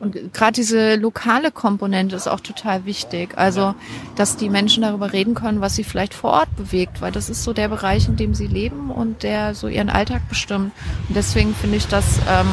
Und 0.00 0.32
gerade 0.32 0.52
diese 0.52 0.96
lokale 0.96 1.50
Komponente 1.50 2.16
ist 2.16 2.26
auch 2.26 2.40
total 2.40 2.86
wichtig. 2.86 3.36
Also, 3.36 3.74
dass 4.16 4.38
die 4.38 4.48
Menschen 4.48 4.82
darüber 4.82 5.12
reden 5.12 5.34
können, 5.34 5.60
was 5.60 5.76
sie 5.76 5.84
vielleicht 5.84 6.14
vor 6.14 6.30
Ort 6.30 6.56
bewegt, 6.56 7.02
weil 7.02 7.12
das 7.12 7.28
ist 7.28 7.44
so 7.44 7.52
der 7.52 7.68
Bereich, 7.68 8.08
in 8.08 8.16
dem 8.16 8.34
sie 8.34 8.46
leben 8.46 8.90
und 8.90 9.22
der 9.22 9.54
so 9.54 9.68
ihren 9.68 9.90
Alltag 9.90 10.26
bestimmt. 10.30 10.72
Und 11.08 11.14
deswegen 11.14 11.54
finde 11.54 11.76
ich 11.76 11.86
das 11.86 12.18
ähm, 12.30 12.48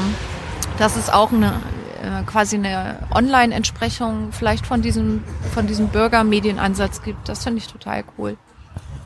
dass 0.78 0.96
es 0.96 1.10
auch 1.10 1.32
eine 1.32 1.54
äh, 2.02 2.24
quasi 2.26 2.56
eine 2.56 3.00
Online-Entsprechung 3.13 4.32
vielleicht 4.32 4.66
von 4.66 4.82
diesem, 4.82 5.24
von 5.54 5.68
diesem 5.68 5.88
Bürgermedienansatz 5.88 7.02
gibt. 7.02 7.28
Das 7.28 7.44
finde 7.44 7.60
ich 7.60 7.68
total 7.68 8.04
cool. 8.18 8.38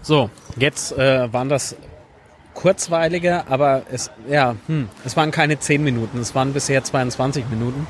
So, 0.01 0.29
jetzt 0.57 0.97
äh, 0.97 1.31
waren 1.31 1.49
das 1.49 1.75
kurzweilige, 2.53 3.47
aber 3.47 3.83
es, 3.91 4.11
ja, 4.29 4.55
hm, 4.67 4.89
es 5.05 5.15
waren 5.15 5.31
keine 5.31 5.59
10 5.59 5.83
Minuten, 5.83 6.19
es 6.19 6.35
waren 6.35 6.53
bisher 6.53 6.83
22 6.83 7.45
Minuten. 7.49 7.87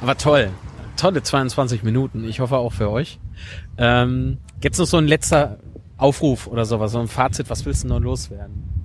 Aber 0.00 0.16
toll, 0.16 0.50
tolle 0.96 1.22
22 1.22 1.82
Minuten. 1.82 2.24
Ich 2.24 2.40
hoffe 2.40 2.56
auch 2.56 2.72
für 2.72 2.90
euch. 2.90 3.18
Ähm, 3.76 4.38
jetzt 4.62 4.78
noch 4.78 4.86
so 4.86 4.96
ein 4.96 5.06
letzter 5.06 5.58
Aufruf 5.98 6.46
oder 6.46 6.64
sowas, 6.64 6.92
so 6.92 7.00
ein 7.00 7.08
Fazit. 7.08 7.50
Was 7.50 7.66
willst 7.66 7.84
du 7.84 7.88
noch 7.88 8.00
loswerden? 8.00 8.79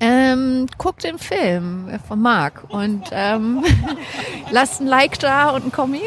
Ähm, 0.00 0.66
guckt 0.76 1.04
den 1.04 1.18
Film 1.18 1.88
von 2.06 2.20
Marc 2.20 2.64
und 2.68 3.04
ähm, 3.12 3.64
lasst 4.50 4.80
ein 4.80 4.86
Like 4.86 5.18
da 5.20 5.50
und 5.50 5.66
ein 5.66 5.72
Kommi. 5.72 6.02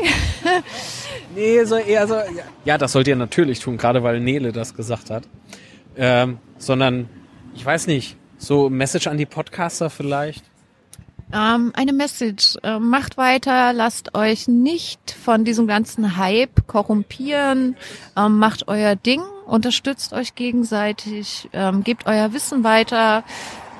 nee, 1.35 1.63
so 1.63 1.75
eher 1.77 2.07
so, 2.07 2.15
ja, 2.15 2.43
ja, 2.65 2.77
das 2.77 2.91
sollt 2.91 3.07
ihr 3.07 3.15
natürlich 3.15 3.59
tun, 3.59 3.77
gerade 3.77 4.03
weil 4.03 4.19
Nele 4.19 4.51
das 4.51 4.75
gesagt 4.75 5.09
hat. 5.09 5.23
Ähm, 5.95 6.37
sondern, 6.57 7.09
ich 7.55 7.65
weiß 7.65 7.87
nicht, 7.87 8.17
so 8.37 8.69
Message 8.69 9.07
an 9.07 9.17
die 9.17 9.25
Podcaster 9.25 9.89
vielleicht. 9.89 10.43
Ähm, 11.33 11.73
eine 11.75 11.91
Message. 11.91 12.55
Äh, 12.63 12.79
macht 12.79 13.17
weiter, 13.17 13.73
lasst 13.73 14.15
euch 14.15 14.47
nicht 14.47 15.11
von 15.11 15.43
diesem 15.43 15.67
ganzen 15.67 16.17
Hype 16.17 16.67
korrumpieren, 16.67 17.75
ähm, 18.15 18.37
macht 18.37 18.67
euer 18.67 18.95
Ding, 18.95 19.21
unterstützt 19.45 20.13
euch 20.13 20.35
gegenseitig, 20.35 21.49
ähm, 21.51 21.83
gebt 21.83 22.05
euer 22.05 22.31
Wissen 22.31 22.63
weiter, 22.63 23.23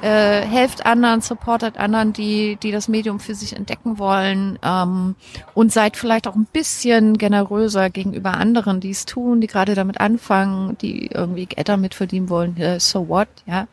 äh, 0.02 0.42
helft 0.42 0.86
anderen, 0.86 1.22
supportet 1.22 1.78
anderen, 1.78 2.14
die, 2.14 2.58
die 2.62 2.72
das 2.72 2.88
Medium 2.88 3.20
für 3.20 3.36
sich 3.36 3.56
entdecken 3.56 3.98
wollen 3.98 4.60
ähm, 4.64 5.16
und 5.54 5.72
seid 5.72 5.98
vielleicht 5.98 6.28
auch 6.28 6.36
ein 6.36 6.48
bisschen 6.52 7.18
generöser 7.18 7.90
gegenüber 7.90 8.36
anderen, 8.36 8.80
die 8.80 8.92
es 8.92 9.06
tun, 9.06 9.42
die 9.42 9.48
gerade 9.48 9.76
damit 9.76 10.00
anfangen, 10.00 10.78
die 10.80 11.08
irgendwie 11.08 11.48
Geld 11.48 11.70
damit 11.70 11.94
verdienen 11.96 12.30
wollen. 12.30 12.58
Äh, 12.58 12.80
so 12.80 13.08
what, 13.08 13.28
ja. 13.46 13.68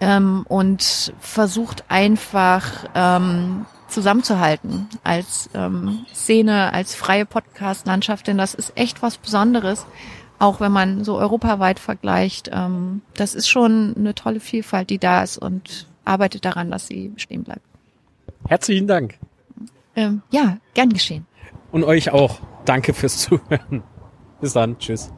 Ähm, 0.00 0.44
und 0.48 1.12
versucht 1.20 1.84
einfach 1.88 2.86
ähm, 2.94 3.66
zusammenzuhalten 3.88 4.88
als 5.04 5.48
ähm, 5.54 6.04
Szene, 6.12 6.72
als 6.72 6.94
freie 6.94 7.26
Podcast-Landschaft, 7.26 8.26
denn 8.26 8.38
das 8.38 8.54
ist 8.54 8.72
echt 8.76 9.02
was 9.02 9.16
Besonderes 9.16 9.86
auch 10.44 10.60
wenn 10.60 10.72
man 10.72 11.04
so 11.04 11.18
europaweit 11.18 11.78
vergleicht, 11.78 12.50
ähm, 12.52 13.00
das 13.14 13.34
ist 13.34 13.48
schon 13.48 13.94
eine 13.96 14.14
tolle 14.14 14.40
Vielfalt, 14.40 14.90
die 14.90 14.98
da 14.98 15.22
ist 15.22 15.38
und 15.38 15.86
arbeitet 16.04 16.44
daran, 16.44 16.70
dass 16.70 16.86
sie 16.86 17.08
bestehen 17.08 17.44
bleibt. 17.44 17.62
Herzlichen 18.46 18.86
Dank. 18.86 19.18
Ähm, 19.96 20.22
ja, 20.30 20.58
gern 20.74 20.90
geschehen. 20.90 21.26
Und 21.72 21.84
euch 21.84 22.10
auch. 22.10 22.40
Danke 22.66 22.92
fürs 22.92 23.18
Zuhören. 23.18 23.82
Bis 24.40 24.52
dann. 24.52 24.78
Tschüss. 24.78 25.10